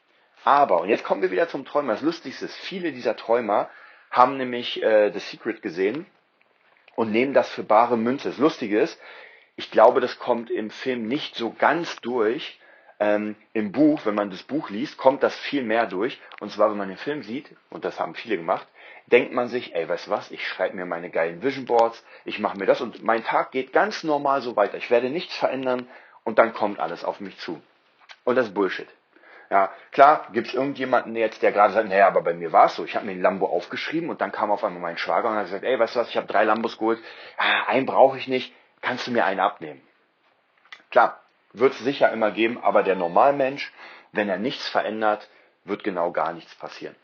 Aber, 0.45 0.81
und 0.81 0.89
jetzt 0.89 1.05
kommen 1.05 1.23
wir 1.23 1.31
wieder 1.31 1.49
zum 1.49 1.65
Träumer. 1.65 1.93
Das 1.93 2.03
Lustigste 2.03 2.47
ist, 2.47 2.57
viele 2.57 2.93
dieser 2.93 3.17
Träumer 3.17 3.71
haben 4.11 4.37
nämlich 4.37 4.83
äh, 4.83 5.11
The 5.13 5.19
Secret 5.21 5.63
gesehen 5.63 6.07
und 6.97 7.11
nehmen 7.11 7.33
das 7.33 7.49
für 7.49 7.63
bare 7.63 7.97
Münze. 7.97 8.29
Das 8.29 8.39
Lustige 8.39 8.81
ist, 8.81 9.01
ich 9.57 9.71
glaube, 9.71 10.01
das 10.01 10.19
kommt 10.19 10.51
im 10.51 10.71
Film 10.71 11.07
nicht 11.07 11.37
so 11.37 11.51
ganz 11.51 11.97
durch. 12.01 12.59
Ähm, 12.99 13.37
Im 13.53 13.73
Buch, 13.73 14.01
wenn 14.05 14.15
man 14.15 14.31
das 14.31 14.43
Buch 14.43 14.71
liest, 14.71 14.97
kommt 14.97 15.23
das 15.23 15.35
viel 15.37 15.63
mehr 15.63 15.87
durch. 15.87 16.21
Und 16.41 16.53
zwar, 16.53 16.71
wenn 16.71 16.79
man 16.79 16.89
den 16.89 16.99
Film 16.99 17.23
sieht, 17.23 17.55
und 17.71 17.85
das 17.85 17.99
haben 17.99 18.15
viele 18.15 18.37
gemacht, 18.37 18.67
denkt 19.07 19.33
man 19.33 19.49
sich, 19.49 19.75
ey, 19.75 19.89
weißt 19.89 20.09
was, 20.09 20.31
ich 20.31 20.47
schreibe 20.47 20.77
mir 20.77 20.87
meine 20.87 21.11
geilen 21.11 21.43
Vision 21.43 21.67
Boards, 21.67 22.05
ich 22.25 22.39
mache 22.39 22.59
mir 22.59 22.67
das 22.67 22.81
und 22.81 23.03
mein 23.03 23.25
Tag 23.25 23.51
geht 23.51 23.73
ganz 23.73 24.05
normal 24.05 24.41
so 24.41 24.57
weiter. 24.57 24.77
Ich 24.77 24.91
werde 24.91 25.11
nichts 25.11 25.37
verändern 25.37 25.89
und 26.25 26.39
dann 26.39 26.53
kommt 26.53 26.79
alles 26.79 27.05
auf 27.05 27.21
mich 27.21 27.37
zu. 27.39 27.61
Und 28.25 28.37
das 28.37 28.49
ist 28.49 28.55
Bullshit. 28.55 28.89
Ja, 29.53 29.71
klar, 29.91 30.29
gibt 30.33 30.49
es 30.49 30.55
irgendjemanden 30.55 31.15
jetzt, 31.15 31.43
der 31.43 31.53
gerade 31.53 31.75
sagt, 31.75 31.91
naja, 31.91 32.07
aber 32.07 32.23
bei 32.23 32.33
mir 32.33 32.53
war 32.53 32.65
es 32.69 32.77
so. 32.77 32.87
Ich 32.87 32.97
habe 32.97 33.05
mir 33.05 33.13
ein 33.13 33.21
Lambo 33.21 33.45
aufgeschrieben 33.45 34.09
und 34.09 34.23
dann 34.23 34.33
kam 34.33 34.51
auf 34.51 34.65
einmal 34.65 34.81
mein 34.81 34.97
Schwager 34.97 35.29
und 35.29 35.37
hat 35.37 35.45
gesagt, 35.45 35.63
ey, 35.63 35.79
weißt 35.79 35.95
du 35.95 36.01
was, 36.01 36.09
ich 36.09 36.17
habe 36.17 36.27
drei 36.27 36.45
Lambos 36.45 36.79
geholt, 36.79 36.99
ah, 37.37 37.65
einen 37.67 37.85
brauche 37.85 38.17
ich 38.17 38.29
nicht, 38.29 38.55
kannst 38.81 39.07
du 39.07 39.11
mir 39.11 39.27
einen 39.27 39.41
abnehmen? 39.41 39.83
Klar, 40.91 41.21
wird 41.53 41.75
es 41.75 41.81
sicher 41.81 42.11
immer 42.13 42.31
geben, 42.31 42.63
aber 42.63 42.83
der 42.83 42.97
Normalmensch, 42.97 43.71
wenn 44.13 44.31
er 44.31 44.39
nichts 44.39 44.71
verändert, 44.71 45.29
wird 45.65 45.85
genau 45.85 46.13
gar 46.13 46.33
nichts 46.33 46.55
passieren. 46.55 46.97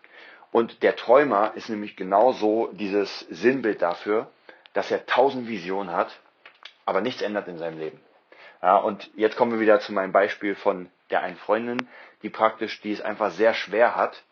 Und 0.51 0.83
der 0.83 0.97
Träumer 0.97 1.53
ist 1.55 1.69
nämlich 1.69 1.97
genauso 1.97 2.71
dieses 2.73 3.27
Sinnbild 3.29 3.83
dafür, 3.83 4.27
dass 4.73 4.91
er 4.91 5.05
tausend 5.05 5.49
Visionen 5.49 5.95
hat, 5.95 6.19
aber 6.87 7.03
nichts 7.03 7.21
ändert 7.21 7.47
in 7.47 7.59
seinem 7.59 7.79
Leben. 7.79 8.01
Ja, 8.63 8.79
und 8.79 9.11
jetzt 9.17 9.37
kommen 9.37 9.53
wir 9.53 9.61
wieder 9.61 9.81
zu 9.81 9.93
meinem 9.93 10.13
Beispiel 10.13 10.55
von 10.55 10.89
der 11.11 11.23
einen 11.23 11.37
Freundin, 11.37 11.89
die 12.23 12.31
praktisch, 12.31 12.81
die 12.81 12.93
es 12.93 13.01
einfach 13.01 13.31
sehr 13.31 13.55
schwer 13.55 13.97
hat, 13.97 14.23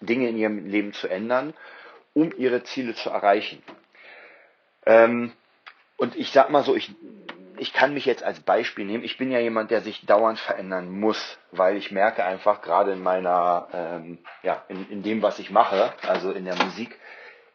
Dinge 0.00 0.28
in 0.28 0.36
ihrem 0.36 0.66
Leben 0.66 0.92
zu 0.92 1.08
ändern, 1.08 1.54
um 2.14 2.32
ihre 2.36 2.62
Ziele 2.64 2.94
zu 2.94 3.10
erreichen. 3.10 3.62
Ähm, 4.84 5.32
und 5.96 6.16
ich 6.16 6.30
sag 6.30 6.50
mal 6.50 6.62
so, 6.62 6.74
ich, 6.76 6.94
ich 7.58 7.72
kann 7.72 7.94
mich 7.94 8.04
jetzt 8.04 8.22
als 8.22 8.40
Beispiel 8.40 8.84
nehmen. 8.84 9.04
Ich 9.04 9.16
bin 9.16 9.30
ja 9.30 9.38
jemand, 9.38 9.70
der 9.70 9.80
sich 9.80 10.04
dauernd 10.04 10.38
verändern 10.38 10.90
muss, 10.90 11.38
weil 11.52 11.76
ich 11.76 11.90
merke 11.90 12.24
einfach 12.24 12.62
gerade 12.62 12.92
in 12.92 13.02
meiner, 13.02 13.68
ähm, 13.72 14.18
ja, 14.42 14.62
in, 14.68 14.88
in 14.90 15.02
dem, 15.02 15.22
was 15.22 15.38
ich 15.38 15.50
mache, 15.50 15.92
also 16.02 16.32
in 16.32 16.44
der 16.44 16.56
Musik, 16.56 16.98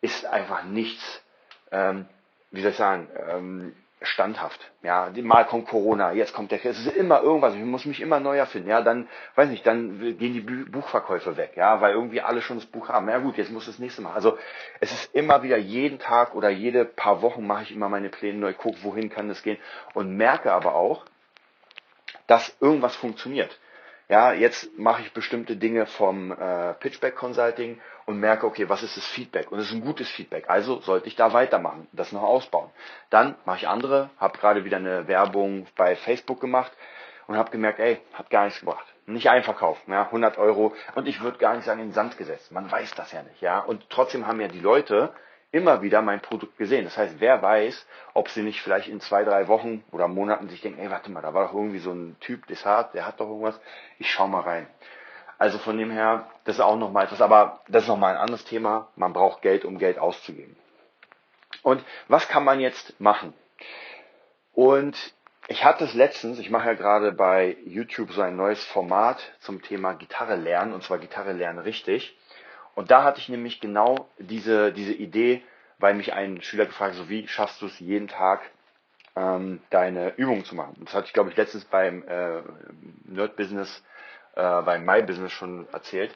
ist 0.01 0.25
einfach 0.25 0.63
nichts, 0.63 1.23
ähm, 1.71 2.07
wie 2.49 2.61
soll 2.61 2.71
ich 2.71 2.77
sagen, 2.77 3.07
ähm, 3.29 3.75
standhaft. 4.01 4.59
Ja, 4.81 5.11
mal 5.21 5.45
kommt 5.45 5.67
Corona, 5.67 6.11
jetzt 6.13 6.33
kommt 6.33 6.51
der, 6.51 6.63
es 6.65 6.79
ist 6.79 6.95
immer 6.95 7.21
irgendwas, 7.21 7.53
ich 7.53 7.61
muss 7.61 7.85
mich 7.85 8.01
immer 8.01 8.19
neu 8.19 8.37
erfinden. 8.37 8.69
Ja, 8.69 8.81
dann, 8.81 9.07
weiß 9.35 9.49
nicht, 9.49 9.65
dann 9.65 10.17
gehen 10.17 10.33
die 10.33 10.41
Buchverkäufe 10.41 11.37
weg, 11.37 11.51
ja, 11.55 11.81
weil 11.81 11.93
irgendwie 11.93 12.21
alle 12.21 12.41
schon 12.41 12.57
das 12.57 12.65
Buch 12.65 12.89
haben. 12.89 13.07
Ja 13.09 13.19
gut, 13.19 13.37
jetzt 13.37 13.51
muss 13.51 13.67
das 13.67 13.77
nächste 13.77 14.01
Mal. 14.01 14.13
Also 14.13 14.37
es 14.79 14.91
ist 14.91 15.13
immer 15.13 15.43
wieder 15.43 15.57
jeden 15.57 15.99
Tag 15.99 16.33
oder 16.33 16.49
jede 16.49 16.83
paar 16.83 17.21
Wochen 17.21 17.45
mache 17.45 17.63
ich 17.63 17.71
immer 17.71 17.89
meine 17.89 18.09
Pläne 18.09 18.39
neu, 18.39 18.53
gucke, 18.53 18.83
wohin 18.83 19.09
kann 19.09 19.29
das 19.29 19.43
gehen 19.43 19.57
und 19.93 20.17
merke 20.17 20.51
aber 20.51 20.73
auch, 20.73 21.05
dass 22.25 22.55
irgendwas 22.59 22.95
funktioniert. 22.95 23.59
Ja, 24.11 24.33
jetzt 24.33 24.77
mache 24.77 25.03
ich 25.03 25.13
bestimmte 25.13 25.55
Dinge 25.55 25.85
vom 25.85 26.33
äh, 26.33 26.73
Pitchback 26.73 27.15
Consulting 27.15 27.79
und 28.05 28.19
merke, 28.19 28.45
okay, 28.45 28.67
was 28.67 28.83
ist 28.83 28.97
das 28.97 29.05
Feedback? 29.05 29.49
Und 29.53 29.59
es 29.59 29.67
ist 29.67 29.71
ein 29.71 29.85
gutes 29.85 30.09
Feedback, 30.09 30.49
also 30.49 30.81
sollte 30.81 31.07
ich 31.07 31.15
da 31.15 31.31
weitermachen, 31.31 31.87
das 31.93 32.11
noch 32.11 32.23
ausbauen. 32.23 32.69
Dann 33.09 33.35
mache 33.45 33.59
ich 33.59 33.69
andere, 33.69 34.09
habe 34.17 34.37
gerade 34.37 34.65
wieder 34.65 34.75
eine 34.75 35.07
Werbung 35.07 35.65
bei 35.77 35.95
Facebook 35.95 36.41
gemacht 36.41 36.73
und 37.27 37.37
habe 37.37 37.51
gemerkt, 37.51 37.79
ey, 37.79 38.01
hat 38.11 38.29
gar 38.29 38.43
nichts 38.43 38.59
gebracht. 38.59 38.85
Nicht 39.05 39.29
einverkaufen, 39.29 39.93
ja, 39.93 40.03
100 40.03 40.37
Euro 40.37 40.75
und 40.95 41.07
ich 41.07 41.21
würde 41.21 41.37
gar 41.37 41.55
nicht 41.55 41.63
sagen 41.63 41.79
in 41.79 41.87
den 41.87 41.93
Sand 41.93 42.17
gesetzt. 42.17 42.51
Man 42.51 42.69
weiß 42.69 42.93
das 42.95 43.13
ja 43.13 43.23
nicht, 43.23 43.39
ja. 43.39 43.59
Und 43.59 43.89
trotzdem 43.89 44.27
haben 44.27 44.41
ja 44.41 44.49
die 44.49 44.59
Leute 44.59 45.13
immer 45.51 45.81
wieder 45.81 46.01
mein 46.01 46.21
Produkt 46.21 46.57
gesehen. 46.57 46.85
Das 46.85 46.97
heißt, 46.97 47.15
wer 47.19 47.41
weiß, 47.41 47.85
ob 48.13 48.29
sie 48.29 48.41
nicht 48.41 48.61
vielleicht 48.61 48.87
in 48.87 49.01
zwei, 49.01 49.23
drei 49.23 49.47
Wochen 49.47 49.83
oder 49.91 50.07
Monaten 50.07 50.49
sich 50.49 50.61
denken, 50.61 50.79
ey, 50.79 50.89
warte 50.89 51.11
mal, 51.11 51.21
da 51.21 51.33
war 51.33 51.47
doch 51.47 51.53
irgendwie 51.53 51.79
so 51.79 51.91
ein 51.91 52.15
Typ, 52.19 52.47
Desart, 52.47 52.93
der 52.93 53.05
hat 53.05 53.19
doch 53.19 53.27
irgendwas, 53.27 53.59
ich 53.99 54.09
schau 54.11 54.27
mal 54.27 54.41
rein. 54.41 54.67
Also 55.37 55.57
von 55.57 55.77
dem 55.77 55.91
her, 55.91 56.29
das 56.45 56.57
ist 56.57 56.61
auch 56.61 56.77
nochmal 56.77 57.05
etwas, 57.05 57.21
aber 57.21 57.61
das 57.67 57.83
ist 57.83 57.89
nochmal 57.89 58.13
ein 58.13 58.21
anderes 58.21 58.45
Thema. 58.45 58.89
Man 58.95 59.11
braucht 59.11 59.41
Geld, 59.41 59.65
um 59.65 59.79
Geld 59.79 59.97
auszugeben. 59.97 60.55
Und 61.63 61.83
was 62.07 62.27
kann 62.27 62.43
man 62.43 62.59
jetzt 62.59 62.99
machen? 62.99 63.33
Und 64.53 65.13
ich 65.47 65.65
hatte 65.65 65.83
es 65.83 65.93
letztens, 65.93 66.39
ich 66.39 66.49
mache 66.49 66.67
ja 66.67 66.73
gerade 66.75 67.11
bei 67.11 67.57
YouTube 67.65 68.11
so 68.11 68.21
ein 68.21 68.35
neues 68.35 68.63
Format 68.63 69.33
zum 69.39 69.61
Thema 69.61 69.93
Gitarre 69.93 70.35
lernen, 70.35 70.73
und 70.73 70.83
zwar 70.83 70.99
Gitarre 70.99 71.33
lernen 71.33 71.59
richtig. 71.59 72.15
Und 72.75 72.91
da 72.91 73.03
hatte 73.03 73.19
ich 73.19 73.29
nämlich 73.29 73.59
genau 73.59 74.07
diese, 74.17 74.71
diese 74.71 74.93
Idee, 74.93 75.43
weil 75.79 75.93
mich 75.93 76.13
ein 76.13 76.41
Schüler 76.41 76.65
gefragt 76.65 76.91
hat, 76.91 76.97
so 76.97 77.09
wie 77.09 77.27
schaffst 77.27 77.61
du 77.61 77.65
es 77.65 77.79
jeden 77.79 78.07
Tag 78.07 78.41
ähm, 79.15 79.61
deine 79.69 80.15
Übungen 80.15 80.45
zu 80.45 80.55
machen. 80.55 80.75
Das 80.85 80.93
hatte 80.93 81.07
ich, 81.07 81.13
glaube 81.13 81.29
ich, 81.29 81.37
letztens 81.37 81.65
beim 81.65 82.03
äh, 82.07 82.41
Nerd 83.05 83.35
Business, 83.35 83.83
äh, 84.35 84.61
beim 84.61 84.85
My 84.85 85.01
Business 85.01 85.31
schon 85.31 85.67
erzählt. 85.73 86.15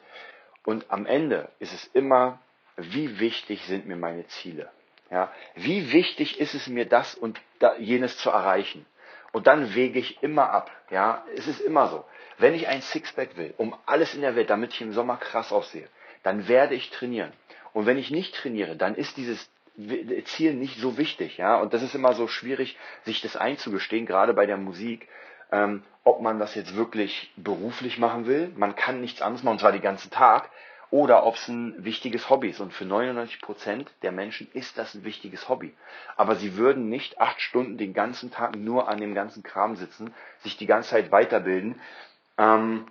Und 0.64 0.90
am 0.90 1.06
Ende 1.06 1.48
ist 1.58 1.72
es 1.72 1.86
immer, 1.88 2.38
wie 2.76 3.20
wichtig 3.20 3.64
sind 3.66 3.86
mir 3.86 3.96
meine 3.96 4.26
Ziele? 4.26 4.70
Ja, 5.10 5.32
wie 5.54 5.92
wichtig 5.92 6.40
ist 6.40 6.54
es 6.54 6.66
mir, 6.66 6.84
das 6.84 7.14
und 7.14 7.40
jenes 7.78 8.18
zu 8.18 8.30
erreichen? 8.30 8.84
Und 9.32 9.46
dann 9.46 9.74
wege 9.74 9.98
ich 9.98 10.22
immer 10.22 10.50
ab. 10.50 10.70
Ja, 10.90 11.24
es 11.36 11.46
ist 11.46 11.60
immer 11.60 11.88
so. 11.88 12.04
Wenn 12.38 12.54
ich 12.54 12.66
ein 12.68 12.82
Sixpack 12.82 13.36
will, 13.36 13.54
um 13.56 13.76
alles 13.86 14.14
in 14.14 14.22
der 14.22 14.34
Welt, 14.34 14.50
damit 14.50 14.72
ich 14.72 14.80
im 14.80 14.92
Sommer 14.92 15.16
krass 15.16 15.52
aussehe, 15.52 15.88
dann 16.26 16.48
werde 16.48 16.74
ich 16.74 16.90
trainieren. 16.90 17.32
Und 17.72 17.86
wenn 17.86 17.98
ich 17.98 18.10
nicht 18.10 18.34
trainiere, 18.34 18.74
dann 18.74 18.96
ist 18.96 19.16
dieses 19.16 19.48
Ziel 20.24 20.54
nicht 20.54 20.80
so 20.80 20.98
wichtig, 20.98 21.36
ja. 21.36 21.56
Und 21.60 21.72
das 21.72 21.84
ist 21.84 21.94
immer 21.94 22.14
so 22.14 22.26
schwierig, 22.26 22.76
sich 23.04 23.20
das 23.20 23.36
einzugestehen, 23.36 24.06
gerade 24.06 24.34
bei 24.34 24.44
der 24.44 24.56
Musik, 24.56 25.06
ähm, 25.52 25.84
ob 26.02 26.20
man 26.20 26.40
das 26.40 26.56
jetzt 26.56 26.74
wirklich 26.74 27.32
beruflich 27.36 27.98
machen 27.98 28.26
will. 28.26 28.50
Man 28.56 28.74
kann 28.74 29.00
nichts 29.00 29.22
anderes 29.22 29.44
machen, 29.44 29.52
und 29.52 29.60
zwar 29.60 29.70
den 29.70 29.82
ganzen 29.82 30.10
Tag 30.10 30.50
oder 30.90 31.24
ob 31.26 31.36
es 31.36 31.46
ein 31.46 31.84
wichtiges 31.84 32.28
Hobby 32.28 32.48
ist. 32.48 32.58
Und 32.58 32.72
für 32.72 32.86
99 32.86 33.40
Prozent 33.40 33.88
der 34.02 34.10
Menschen 34.10 34.48
ist 34.52 34.78
das 34.78 34.94
ein 34.94 35.04
wichtiges 35.04 35.48
Hobby. 35.48 35.74
Aber 36.16 36.34
sie 36.34 36.56
würden 36.56 36.88
nicht 36.88 37.20
acht 37.20 37.40
Stunden 37.40 37.78
den 37.78 37.94
ganzen 37.94 38.32
Tag 38.32 38.56
nur 38.56 38.88
an 38.88 38.98
dem 38.98 39.14
ganzen 39.14 39.44
Kram 39.44 39.76
sitzen, 39.76 40.12
sich 40.40 40.56
die 40.56 40.66
ganze 40.66 40.90
Zeit 40.90 41.12
weiterbilden. 41.12 41.80
Ähm, 42.36 42.86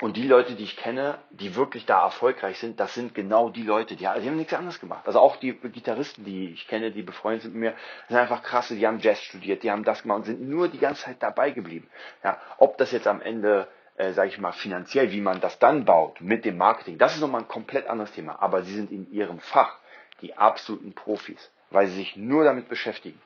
und 0.00 0.16
die 0.16 0.26
Leute, 0.26 0.54
die 0.54 0.64
ich 0.64 0.76
kenne, 0.76 1.18
die 1.30 1.54
wirklich 1.54 1.86
da 1.86 2.02
erfolgreich 2.02 2.58
sind, 2.58 2.78
das 2.78 2.94
sind 2.94 3.14
genau 3.14 3.48
die 3.48 3.62
Leute, 3.62 3.96
die, 3.96 4.04
die 4.04 4.06
haben 4.06 4.36
nichts 4.36 4.52
anderes 4.52 4.78
gemacht. 4.78 5.06
Also 5.06 5.20
auch 5.20 5.36
die 5.36 5.54
Gitarristen, 5.54 6.24
die 6.24 6.50
ich 6.50 6.68
kenne, 6.68 6.90
die 6.90 7.02
befreundet 7.02 7.42
sind 7.42 7.54
mit 7.54 7.72
mir, 7.72 7.74
sind 8.08 8.18
einfach 8.18 8.42
krasse, 8.42 8.76
die 8.76 8.86
haben 8.86 8.98
Jazz 9.00 9.22
studiert, 9.22 9.62
die 9.62 9.70
haben 9.70 9.84
das 9.84 10.02
gemacht 10.02 10.18
und 10.18 10.24
sind 10.24 10.48
nur 10.48 10.68
die 10.68 10.78
ganze 10.78 11.04
Zeit 11.04 11.16
dabei 11.20 11.50
geblieben. 11.50 11.88
Ja, 12.22 12.38
ob 12.58 12.76
das 12.76 12.92
jetzt 12.92 13.06
am 13.06 13.22
Ende 13.22 13.68
äh, 13.96 14.12
sage 14.12 14.28
ich 14.28 14.38
mal, 14.38 14.52
finanziell, 14.52 15.12
wie 15.12 15.22
man 15.22 15.40
das 15.40 15.58
dann 15.58 15.86
baut 15.86 16.20
mit 16.20 16.44
dem 16.44 16.58
Marketing, 16.58 16.98
das 16.98 17.14
ist 17.14 17.20
nochmal 17.20 17.42
ein 17.42 17.48
komplett 17.48 17.86
anderes 17.86 18.12
Thema. 18.12 18.42
Aber 18.42 18.62
sie 18.62 18.74
sind 18.74 18.90
in 18.92 19.10
ihrem 19.10 19.40
Fach 19.40 19.78
die 20.20 20.36
absoluten 20.36 20.92
Profis, 20.92 21.50
weil 21.70 21.86
sie 21.86 21.96
sich 21.96 22.16
nur 22.16 22.44
damit 22.44 22.68
beschäftigen. 22.68 23.20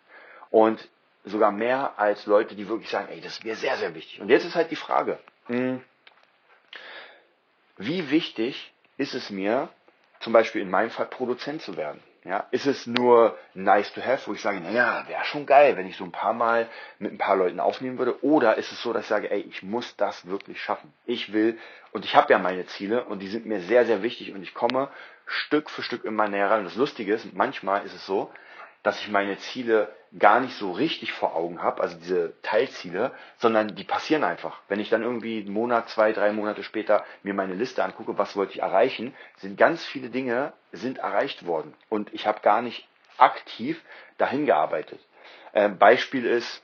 Und 0.51 0.89
sogar 1.25 1.51
mehr 1.51 1.99
als 1.99 2.27
Leute, 2.27 2.55
die 2.55 2.69
wirklich 2.69 2.91
sagen, 2.91 3.09
ey, 3.11 3.21
das 3.21 3.33
ist 3.33 3.45
mir 3.45 3.57
sehr, 3.57 3.77
sehr 3.77 3.95
wichtig. 3.95 4.21
Und 4.21 4.29
jetzt 4.29 4.45
ist 4.45 4.55
halt 4.55 4.71
die 4.71 4.77
Frage, 4.77 5.19
mh, 5.49 5.59
hm, 5.59 5.81
wie 7.81 8.11
wichtig 8.11 8.73
ist 8.99 9.15
es 9.15 9.31
mir, 9.31 9.69
zum 10.21 10.33
Beispiel 10.33 10.61
in 10.61 10.71
meinem 10.71 10.91
Fall 10.91 11.07
Produzent 11.07 11.63
zu 11.63 11.77
werden? 11.77 12.03
Ja, 12.25 12.47
ist 12.51 12.67
es 12.67 12.87
nur 12.87 13.39
nice 13.55 13.91
to 13.95 14.03
have, 14.03 14.27
wo 14.27 14.35
ich 14.35 14.43
sage, 14.43 14.61
naja, 14.61 15.05
wäre 15.09 15.25
schon 15.25 15.47
geil, 15.47 15.79
wenn 15.79 15.87
ich 15.87 15.97
so 15.97 16.05
ein 16.05 16.13
paar 16.13 16.35
Mal 16.35 16.69
mit 16.99 17.13
ein 17.13 17.19
paar 17.19 17.37
Leuten 17.37 17.61
aufnehmen 17.61 17.97
würde? 17.97 18.23
Oder 18.23 18.59
ist 18.59 18.71
es 18.71 18.83
so, 18.83 18.93
dass 18.93 19.05
ich 19.05 19.09
sage, 19.09 19.31
ey, 19.31 19.41
ich 19.41 19.63
muss 19.63 19.97
das 19.97 20.27
wirklich 20.27 20.61
schaffen. 20.63 20.93
Ich 21.07 21.33
will, 21.33 21.59
und 21.93 22.05
ich 22.05 22.15
habe 22.15 22.31
ja 22.31 22.39
meine 22.39 22.67
Ziele 22.67 23.05
und 23.05 23.21
die 23.21 23.29
sind 23.29 23.47
mir 23.47 23.61
sehr, 23.61 23.87
sehr 23.87 24.03
wichtig 24.03 24.35
und 24.35 24.43
ich 24.43 24.53
komme 24.53 24.91
Stück 25.25 25.71
für 25.71 25.83
Stück 25.83 26.05
immer 26.05 26.29
näher 26.29 26.51
ran. 26.51 26.59
Und 26.59 26.67
das 26.67 26.77
Lustige 26.77 27.15
ist, 27.15 27.33
manchmal 27.33 27.87
ist 27.87 27.95
es 27.95 28.05
so, 28.05 28.31
dass 28.83 29.01
ich 29.01 29.09
meine 29.09 29.37
Ziele 29.39 29.95
gar 30.19 30.41
nicht 30.41 30.55
so 30.55 30.73
richtig 30.73 31.13
vor 31.13 31.37
Augen 31.37 31.63
habe, 31.63 31.83
also 31.83 31.97
diese 31.97 32.35
Teilziele, 32.43 33.13
sondern 33.39 33.77
die 33.77 33.85
passieren 33.85 34.25
einfach. 34.25 34.61
Wenn 34.69 34.81
ich 34.81 34.91
dann 34.91 35.03
irgendwie 35.03 35.41
einen 35.41 35.53
Monat, 35.53 35.89
zwei, 35.89 36.13
drei 36.13 36.33
Monate 36.33 36.65
später 36.65 37.05
mir 37.23 37.35
meine 37.35 37.55
Liste 37.55 37.85
angucke, 37.85 38.19
was 38.19 38.35
wollte 38.37 38.55
ich 38.55 38.63
erreichen, 38.63 39.15
sind 39.37 39.57
ganz 39.57 39.85
viele 39.85 40.11
Dinge 40.11 40.53
sind 40.73 40.99
erreicht 40.99 41.47
worden 41.47 41.75
und 41.89 42.13
ich 42.15 42.27
habe 42.27 42.41
gar 42.41 42.63
nicht 42.63 42.89
aktiv 43.19 43.81
dahin 44.19 44.47
gearbeitet. 44.47 45.01
Äh, 45.53 45.69
Beispiel 45.69 46.25
ist, 46.25 46.63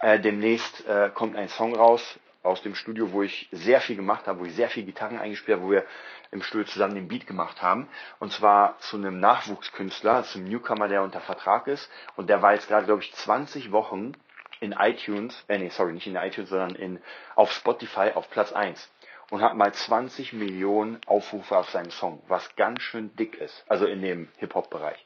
äh, 0.00 0.18
demnächst 0.18 0.86
äh, 0.86 1.10
kommt 1.12 1.36
ein 1.36 1.48
Song 1.48 1.74
raus 1.74 2.18
aus 2.42 2.62
dem 2.62 2.74
Studio, 2.74 3.12
wo 3.12 3.22
ich 3.22 3.48
sehr 3.52 3.80
viel 3.80 3.96
gemacht 3.96 4.26
habe, 4.26 4.40
wo 4.40 4.44
ich 4.44 4.54
sehr 4.54 4.70
viel 4.70 4.84
Gitarren 4.84 5.18
eingespielt 5.18 5.58
habe, 5.58 5.66
wo 5.66 5.72
wir 5.72 5.84
im 6.30 6.42
Studio 6.42 6.66
zusammen 6.66 6.94
den 6.94 7.08
Beat 7.08 7.26
gemacht 7.26 7.62
haben. 7.62 7.88
Und 8.18 8.32
zwar 8.32 8.78
zu 8.78 8.96
einem 8.96 9.20
Nachwuchskünstler, 9.20 10.24
zu 10.24 10.38
einem 10.38 10.48
Newcomer, 10.48 10.88
der 10.88 11.02
unter 11.02 11.20
Vertrag 11.20 11.66
ist. 11.66 11.90
Und 12.16 12.30
der 12.30 12.42
war 12.42 12.54
jetzt 12.54 12.68
gerade, 12.68 12.86
glaube 12.86 13.02
ich, 13.02 13.12
20 13.12 13.72
Wochen 13.72 14.12
in 14.60 14.72
iTunes, 14.72 15.44
äh, 15.48 15.58
nee, 15.58 15.70
sorry, 15.70 15.92
nicht 15.92 16.06
in 16.06 16.16
iTunes, 16.16 16.50
sondern 16.50 16.74
in, 16.74 17.00
auf 17.34 17.52
Spotify 17.52 18.12
auf 18.14 18.30
Platz 18.30 18.52
1 18.52 18.90
und 19.30 19.42
hat 19.42 19.56
mal 19.56 19.72
20 19.72 20.32
Millionen 20.32 21.00
Aufrufe 21.06 21.56
auf 21.56 21.70
seinen 21.70 21.90
Song, 21.90 22.22
was 22.28 22.56
ganz 22.56 22.82
schön 22.82 23.14
dick 23.16 23.36
ist, 23.36 23.64
also 23.68 23.86
in 23.86 24.02
dem 24.02 24.28
Hip-Hop-Bereich. 24.38 25.04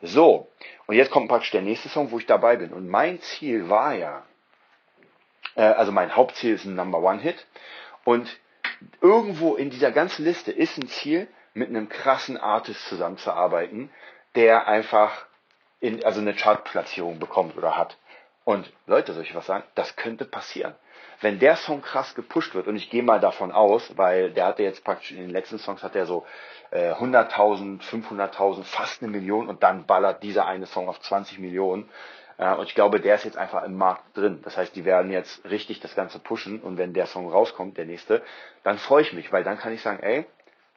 So, 0.00 0.48
und 0.86 0.94
jetzt 0.94 1.10
kommt 1.10 1.28
praktisch 1.28 1.50
der 1.50 1.62
nächste 1.62 1.88
Song, 1.88 2.10
wo 2.10 2.18
ich 2.18 2.26
dabei 2.26 2.56
bin. 2.56 2.72
Und 2.72 2.88
mein 2.88 3.20
Ziel 3.20 3.68
war 3.68 3.94
ja, 3.94 4.24
also 5.62 5.92
mein 5.92 6.14
Hauptziel 6.16 6.54
ist 6.54 6.64
ein 6.64 6.74
Number 6.74 6.98
One 6.98 7.20
Hit. 7.20 7.46
Und 8.04 8.28
irgendwo 9.00 9.54
in 9.54 9.70
dieser 9.70 9.92
ganzen 9.92 10.24
Liste 10.24 10.52
ist 10.52 10.78
ein 10.78 10.88
Ziel, 10.88 11.28
mit 11.54 11.68
einem 11.68 11.88
krassen 11.88 12.36
Artist 12.36 12.88
zusammenzuarbeiten, 12.88 13.90
der 14.34 14.66
einfach 14.66 15.24
in, 15.80 16.04
also 16.04 16.20
eine 16.20 16.34
Chartplatzierung 16.34 17.18
bekommt 17.18 17.56
oder 17.56 17.76
hat. 17.76 17.96
Und 18.44 18.70
Leute, 18.86 19.12
soll 19.12 19.22
ich 19.22 19.34
was 19.34 19.46
sagen? 19.46 19.64
Das 19.74 19.96
könnte 19.96 20.24
passieren. 20.24 20.74
Wenn 21.20 21.38
der 21.38 21.56
Song 21.56 21.80
krass 21.80 22.14
gepusht 22.14 22.54
wird, 22.54 22.66
und 22.66 22.76
ich 22.76 22.90
gehe 22.90 23.02
mal 23.02 23.20
davon 23.20 23.52
aus, 23.52 23.96
weil 23.96 24.32
der 24.32 24.46
hatte 24.46 24.62
jetzt 24.62 24.84
praktisch 24.84 25.12
in 25.12 25.18
den 25.18 25.30
letzten 25.30 25.58
Songs 25.58 25.82
hat 25.82 25.94
er 25.94 26.06
so 26.06 26.26
äh, 26.70 26.92
100.000, 26.92 27.80
500.000, 27.80 28.64
fast 28.64 29.02
eine 29.02 29.10
Million 29.10 29.48
und 29.48 29.62
dann 29.62 29.86
ballert 29.86 30.22
dieser 30.22 30.46
eine 30.46 30.66
Song 30.66 30.88
auf 30.88 31.00
20 31.00 31.38
Millionen. 31.38 31.88
Äh, 32.38 32.54
und 32.54 32.66
ich 32.66 32.74
glaube, 32.74 33.00
der 33.00 33.14
ist 33.14 33.24
jetzt 33.24 33.36
einfach 33.36 33.62
im 33.64 33.76
Markt 33.76 34.16
drin. 34.16 34.40
Das 34.44 34.56
heißt, 34.56 34.74
die 34.74 34.84
werden 34.84 35.10
jetzt 35.10 35.44
richtig 35.48 35.80
das 35.80 35.94
Ganze 35.94 36.18
pushen 36.18 36.60
und 36.60 36.78
wenn 36.78 36.92
der 36.92 37.06
Song 37.06 37.30
rauskommt, 37.30 37.76
der 37.76 37.86
nächste, 37.86 38.22
dann 38.62 38.78
freue 38.78 39.02
ich 39.02 39.12
mich, 39.12 39.32
weil 39.32 39.44
dann 39.44 39.58
kann 39.58 39.72
ich 39.72 39.82
sagen, 39.82 40.02
ey, 40.02 40.26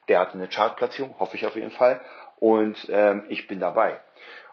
der 0.08 0.20
hat 0.20 0.34
eine 0.34 0.48
Chartplatzierung, 0.48 1.14
hoffe 1.18 1.36
ich 1.36 1.46
auf 1.46 1.54
jeden 1.54 1.70
Fall, 1.70 2.00
und 2.40 2.76
ähm, 2.88 3.24
ich 3.28 3.46
bin 3.46 3.60
dabei. 3.60 4.00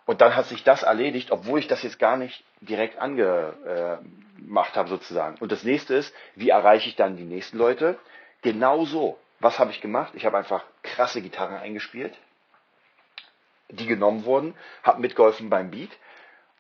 Und 0.05 0.21
dann 0.21 0.35
hat 0.35 0.45
sich 0.45 0.63
das 0.63 0.83
erledigt, 0.83 1.31
obwohl 1.31 1.59
ich 1.59 1.67
das 1.67 1.81
jetzt 1.83 1.99
gar 1.99 2.17
nicht 2.17 2.43
direkt 2.61 2.99
angemacht 2.99 3.55
äh, 3.65 4.77
habe 4.77 4.89
sozusagen. 4.89 5.37
Und 5.39 5.51
das 5.51 5.63
nächste 5.63 5.95
ist, 5.95 6.13
wie 6.35 6.49
erreiche 6.49 6.89
ich 6.89 6.95
dann 6.95 7.17
die 7.17 7.23
nächsten 7.23 7.57
Leute? 7.57 7.97
Genau 8.41 8.85
so. 8.85 9.17
Was 9.39 9.59
habe 9.59 9.71
ich 9.71 9.81
gemacht? 9.81 10.13
Ich 10.15 10.25
habe 10.25 10.37
einfach 10.37 10.63
krasse 10.83 11.21
Gitarren 11.21 11.57
eingespielt, 11.57 12.15
die 13.69 13.87
genommen 13.87 14.25
wurden, 14.25 14.53
habe 14.83 15.01
mitgeholfen 15.01 15.49
beim 15.49 15.71
Beat 15.71 15.91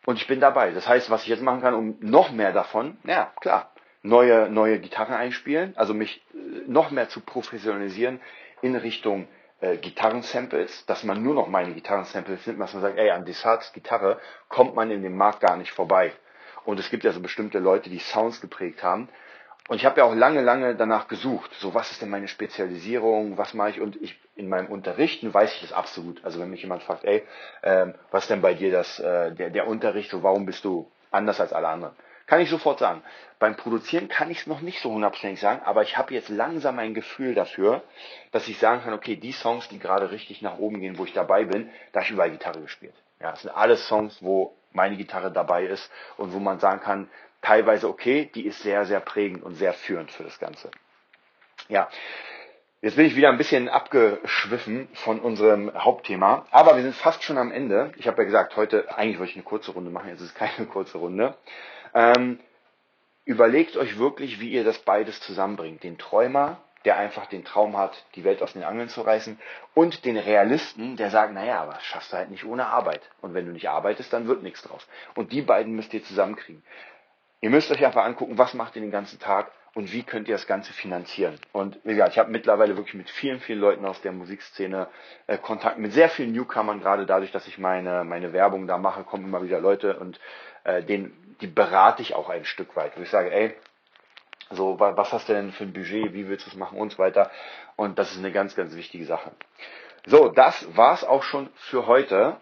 und 0.05 0.17
ich 0.17 0.27
bin 0.27 0.39
dabei. 0.39 0.71
Das 0.71 0.87
heißt, 0.87 1.09
was 1.09 1.23
ich 1.23 1.29
jetzt 1.29 1.41
machen 1.41 1.61
kann, 1.61 1.73
um 1.73 1.97
noch 1.99 2.31
mehr 2.31 2.53
davon, 2.53 2.97
ja, 3.03 3.31
klar, 3.41 3.71
neue, 4.01 4.49
neue 4.49 4.79
Gitarren 4.79 5.13
einspielen, 5.13 5.73
also 5.75 5.93
mich 5.93 6.23
äh, 6.33 6.37
noch 6.67 6.91
mehr 6.91 7.09
zu 7.09 7.19
professionalisieren 7.19 8.19
in 8.61 8.75
Richtung 8.75 9.27
äh, 9.61 9.77
Gitarrensamples, 9.77 10.85
dass 10.85 11.03
man 11.03 11.23
nur 11.23 11.33
noch 11.33 11.47
meine 11.47 11.73
Gitarrensamples 11.73 12.45
nimmt, 12.45 12.59
dass 12.59 12.73
man 12.73 12.81
sagt, 12.81 12.97
ey, 12.97 13.09
an 13.09 13.25
Desarts 13.25 13.73
Gitarre 13.73 14.19
kommt 14.47 14.75
man 14.75 14.91
in 14.91 15.01
dem 15.01 15.17
Markt 15.17 15.41
gar 15.41 15.57
nicht 15.57 15.71
vorbei. 15.71 16.13
Und 16.65 16.79
es 16.79 16.89
gibt 16.89 17.03
ja 17.03 17.11
so 17.11 17.19
bestimmte 17.19 17.59
Leute, 17.59 17.89
die 17.89 17.99
Sounds 17.99 18.41
geprägt 18.41 18.83
haben. 18.83 19.09
Und 19.67 19.77
ich 19.77 19.85
habe 19.85 19.99
ja 19.99 20.05
auch 20.05 20.13
lange, 20.13 20.41
lange 20.41 20.75
danach 20.75 21.07
gesucht. 21.07 21.51
So, 21.55 21.73
was 21.73 21.91
ist 21.91 22.01
denn 22.01 22.09
meine 22.09 22.27
Spezialisierung? 22.27 23.37
Was 23.37 23.55
mache 23.55 23.71
ich? 23.71 23.81
Und 23.81 23.99
ich 23.99 24.15
in 24.35 24.47
meinem 24.47 24.67
Unterrichten 24.67 25.33
weiß 25.33 25.55
ich 25.55 25.61
das 25.61 25.73
absolut. 25.73 26.23
Also 26.23 26.39
wenn 26.39 26.51
mich 26.51 26.61
jemand 26.61 26.83
fragt, 26.83 27.03
ey, 27.03 27.23
ähm, 27.63 27.95
was 28.11 28.27
denn 28.27 28.41
bei 28.41 28.53
dir 28.53 28.71
das, 28.71 28.99
äh, 28.99 29.31
der, 29.31 29.49
der 29.49 29.67
Unterricht, 29.67 30.11
so 30.11 30.21
warum 30.21 30.45
bist 30.45 30.63
du 30.65 30.91
anders 31.09 31.41
als 31.41 31.51
alle 31.51 31.67
anderen? 31.67 31.95
Kann 32.27 32.41
ich 32.41 32.49
sofort 32.49 32.79
sagen. 32.79 33.01
Beim 33.39 33.55
Produzieren 33.55 34.07
kann 34.07 34.29
ich 34.31 34.41
es 34.41 34.47
noch 34.47 34.61
nicht 34.61 34.81
so 34.81 34.91
hundertprozentig 34.91 35.39
sagen, 35.39 35.61
aber 35.63 35.83
ich 35.83 35.97
habe 35.97 36.13
jetzt 36.13 36.29
langsam 36.29 36.79
ein 36.79 36.93
Gefühl 36.93 37.35
dafür, 37.35 37.83
dass 38.31 38.47
ich 38.47 38.57
sagen 38.59 38.81
kann, 38.83 38.93
okay, 38.93 39.15
die 39.15 39.31
Songs, 39.31 39.67
die 39.67 39.79
gerade 39.79 40.11
richtig 40.11 40.41
nach 40.41 40.57
oben 40.57 40.79
gehen, 40.79 40.97
wo 40.97 41.05
ich 41.05 41.13
dabei 41.13 41.45
bin, 41.45 41.69
da 41.91 41.99
habe 41.99 42.05
ich 42.05 42.11
überall 42.11 42.31
Gitarre 42.31 42.61
gespielt. 42.61 42.95
Ja, 43.19 43.31
das 43.31 43.41
sind 43.41 43.51
alles 43.51 43.87
Songs, 43.87 44.17
wo 44.21 44.55
meine 44.73 44.95
Gitarre 44.95 45.31
dabei 45.31 45.65
ist 45.65 45.91
und 46.17 46.33
wo 46.33 46.39
man 46.39 46.59
sagen 46.59 46.81
kann, 46.81 47.09
teilweise 47.45 47.87
okay, 47.87 48.29
die 48.33 48.47
ist 48.47 48.63
sehr, 48.63 48.85
sehr 48.85 48.99
prägend 48.99 49.43
und 49.43 49.53
sehr 49.53 49.73
führend 49.73 50.09
für 50.09 50.23
das 50.23 50.39
Ganze. 50.39 50.71
Ja, 51.69 51.89
jetzt 52.81 52.95
bin 52.95 53.05
ich 53.05 53.15
wieder 53.15 53.29
ein 53.29 53.37
bisschen 53.37 53.69
abgeschwiffen 53.69 54.87
von 54.93 55.19
unserem 55.19 55.71
Hauptthema, 55.75 56.47
aber 56.49 56.75
wir 56.75 56.81
sind 56.81 56.95
fast 56.95 57.23
schon 57.23 57.37
am 57.37 57.51
Ende. 57.51 57.91
Ich 57.97 58.07
habe 58.07 58.17
ja 58.17 58.23
gesagt, 58.23 58.57
heute 58.57 58.97
eigentlich 58.97 59.19
wollte 59.19 59.31
ich 59.31 59.37
eine 59.37 59.43
kurze 59.43 59.71
Runde 59.71 59.91
machen, 59.91 60.09
jetzt 60.09 60.21
ist 60.21 60.29
es 60.29 60.33
keine 60.33 60.67
kurze 60.71 60.97
Runde. 60.97 61.35
Ähm, 61.93 62.39
überlegt 63.25 63.77
euch 63.77 63.99
wirklich, 63.99 64.39
wie 64.39 64.49
ihr 64.49 64.63
das 64.63 64.79
beides 64.79 65.19
zusammenbringt. 65.19 65.83
Den 65.83 65.99
Träumer, 65.99 66.57
der 66.83 66.97
einfach 66.97 67.27
den 67.27 67.45
Traum 67.45 67.77
hat, 67.77 68.05
die 68.15 68.23
Welt 68.23 68.41
aus 68.41 68.53
den 68.53 68.63
Angeln 68.63 68.89
zu 68.89 69.01
reißen, 69.01 69.39
und 69.75 70.03
den 70.03 70.17
Realisten, 70.17 70.97
der 70.97 71.11
sagt, 71.11 71.33
naja, 71.33 71.61
aber 71.61 71.73
das 71.73 71.83
schaffst 71.83 72.11
du 72.11 72.17
halt 72.17 72.31
nicht 72.31 72.45
ohne 72.45 72.65
Arbeit. 72.65 73.01
Und 73.21 73.35
wenn 73.35 73.45
du 73.45 73.51
nicht 73.51 73.69
arbeitest, 73.69 74.11
dann 74.13 74.27
wird 74.27 74.41
nichts 74.41 74.63
draus. 74.63 74.87
Und 75.13 75.31
die 75.31 75.43
beiden 75.43 75.75
müsst 75.75 75.93
ihr 75.93 76.03
zusammenkriegen. 76.03 76.63
Ihr 77.41 77.49
müsst 77.49 77.71
euch 77.71 77.85
einfach 77.85 78.03
angucken, 78.03 78.37
was 78.37 78.53
macht 78.53 78.75
ihr 78.75 78.81
den 78.81 78.91
ganzen 78.91 79.19
Tag 79.19 79.51
und 79.73 79.91
wie 79.91 80.03
könnt 80.03 80.27
ihr 80.27 80.35
das 80.35 80.47
Ganze 80.47 80.73
finanzieren. 80.73 81.37
Und 81.51 81.77
wie 81.83 81.91
gesagt, 81.91 82.13
ich 82.13 82.17
habe 82.17 82.31
mittlerweile 82.31 82.77
wirklich 82.77 82.95
mit 82.95 83.09
vielen, 83.09 83.39
vielen 83.41 83.59
Leuten 83.59 83.85
aus 83.85 84.01
der 84.01 84.13
Musikszene 84.13 84.87
äh, 85.27 85.37
Kontakt, 85.37 85.77
mit 85.77 85.91
sehr 85.91 86.09
vielen 86.09 86.31
Newcomern, 86.31 86.79
gerade 86.79 87.05
dadurch, 87.05 87.31
dass 87.31 87.47
ich 87.47 87.57
meine, 87.57 88.03
meine 88.05 88.31
Werbung 88.31 88.67
da 88.67 88.77
mache, 88.77 89.03
kommen 89.03 89.25
immer 89.25 89.43
wieder 89.43 89.59
Leute 89.59 89.99
und 89.99 90.19
äh, 90.63 90.81
den, 90.81 91.13
die 91.41 91.47
berate 91.47 92.01
ich 92.01 92.15
auch 92.15 92.29
ein 92.29 92.45
Stück 92.45 92.75
weit, 92.75 92.97
wo 92.97 93.01
ich 93.01 93.09
sage, 93.09 93.31
ey, 93.31 93.53
so, 94.51 94.79
was 94.79 95.11
hast 95.11 95.27
du 95.27 95.33
denn 95.33 95.51
für 95.51 95.63
ein 95.63 95.73
Budget, 95.73 96.13
wie 96.13 96.27
willst 96.29 96.45
du 96.45 96.51
es 96.51 96.55
machen 96.55 96.77
und 96.77 96.91
so 96.91 96.99
weiter. 96.99 97.31
Und 97.75 97.97
das 97.99 98.11
ist 98.11 98.19
eine 98.19 98.31
ganz, 98.31 98.55
ganz 98.55 98.75
wichtige 98.75 99.05
Sache. 99.05 99.31
So, 100.05 100.29
das 100.29 100.67
war's 100.77 101.03
auch 101.03 101.23
schon 101.23 101.49
für 101.55 101.87
heute. 101.87 102.37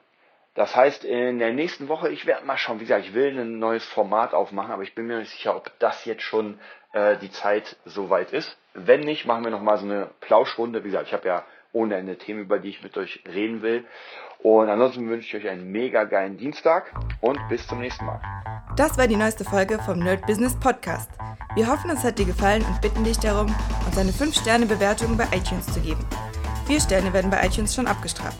Das 0.56 0.76
heißt, 0.76 1.04
in 1.04 1.40
der 1.40 1.52
nächsten 1.52 1.88
Woche, 1.88 2.10
ich 2.10 2.28
werde 2.28 2.46
mal 2.46 2.58
schauen, 2.58 2.80
wie 2.80 2.84
gesagt, 2.84 3.06
ich 3.06 3.14
will 3.16 3.38
ein 3.40 3.58
neues 3.58 3.86
Format 3.86 4.34
aufmachen, 4.34 4.72
aber 4.72 4.84
ich 4.84 4.94
bin 4.94 5.08
mir 5.08 5.18
nicht 5.20 5.32
sicher, 5.32 5.56
ob 5.56 5.72
das 5.80 6.06
jetzt 6.06 6.22
schon 6.22 6.60
äh, 6.94 7.18
die 7.18 7.32
Zeit 7.32 7.76
soweit 7.86 8.32
ist. 8.32 8.56
Wenn 8.76 9.02
nicht, 9.02 9.26
machen 9.26 9.44
wir 9.44 9.52
nochmal 9.52 9.78
so 9.78 9.86
eine 9.86 10.10
Plauschrunde. 10.22 10.84
Wie 10.84 10.90
gesagt, 10.90 11.08
ich 11.08 11.14
habe 11.14 11.28
ja 11.28 11.44
ohne 11.72 11.96
Ende 11.96 12.18
Themen, 12.18 12.42
über 12.42 12.60
die 12.60 12.70
ich 12.70 12.84
mit 12.84 12.96
euch 12.98 13.24
reden 13.28 13.64
will. 13.64 13.84
Und 14.44 14.70
ansonsten 14.70 15.10
wünsche 15.10 15.38
ich 15.38 15.44
euch 15.44 15.50
einen 15.50 15.72
mega 15.72 16.04
geilen 16.04 16.38
Dienstag 16.38 16.94
und 17.22 17.40
bis 17.50 17.66
zum 17.68 17.80
nächsten 17.80 18.06
Mal. 18.06 18.22
Das 18.76 18.98
war 18.98 19.08
die 19.08 19.16
neueste 19.16 19.46
Folge 19.46 19.80
vom 19.80 20.00
Nerd 20.00 20.26
Business 20.28 20.60
Podcast. 20.60 21.10
Wir 21.56 21.68
hoffen, 21.68 21.90
es 21.90 22.04
hat 22.04 22.20
dir 22.20 22.26
gefallen 22.26 22.64
und 22.64 22.82
bitten 22.82 23.04
dich 23.04 23.18
darum, 23.20 23.48
uns 23.88 23.98
eine 23.98 24.12
5-Sterne-Bewertung 24.12 25.18
bei 25.18 25.26
iTunes 25.36 25.66
zu 25.74 25.80
geben. 25.80 26.06
Vier 26.68 26.80
Sterne 26.80 27.12
werden 27.14 27.32
bei 27.32 27.44
iTunes 27.46 27.74
schon 27.74 27.88
abgestraft. 27.88 28.40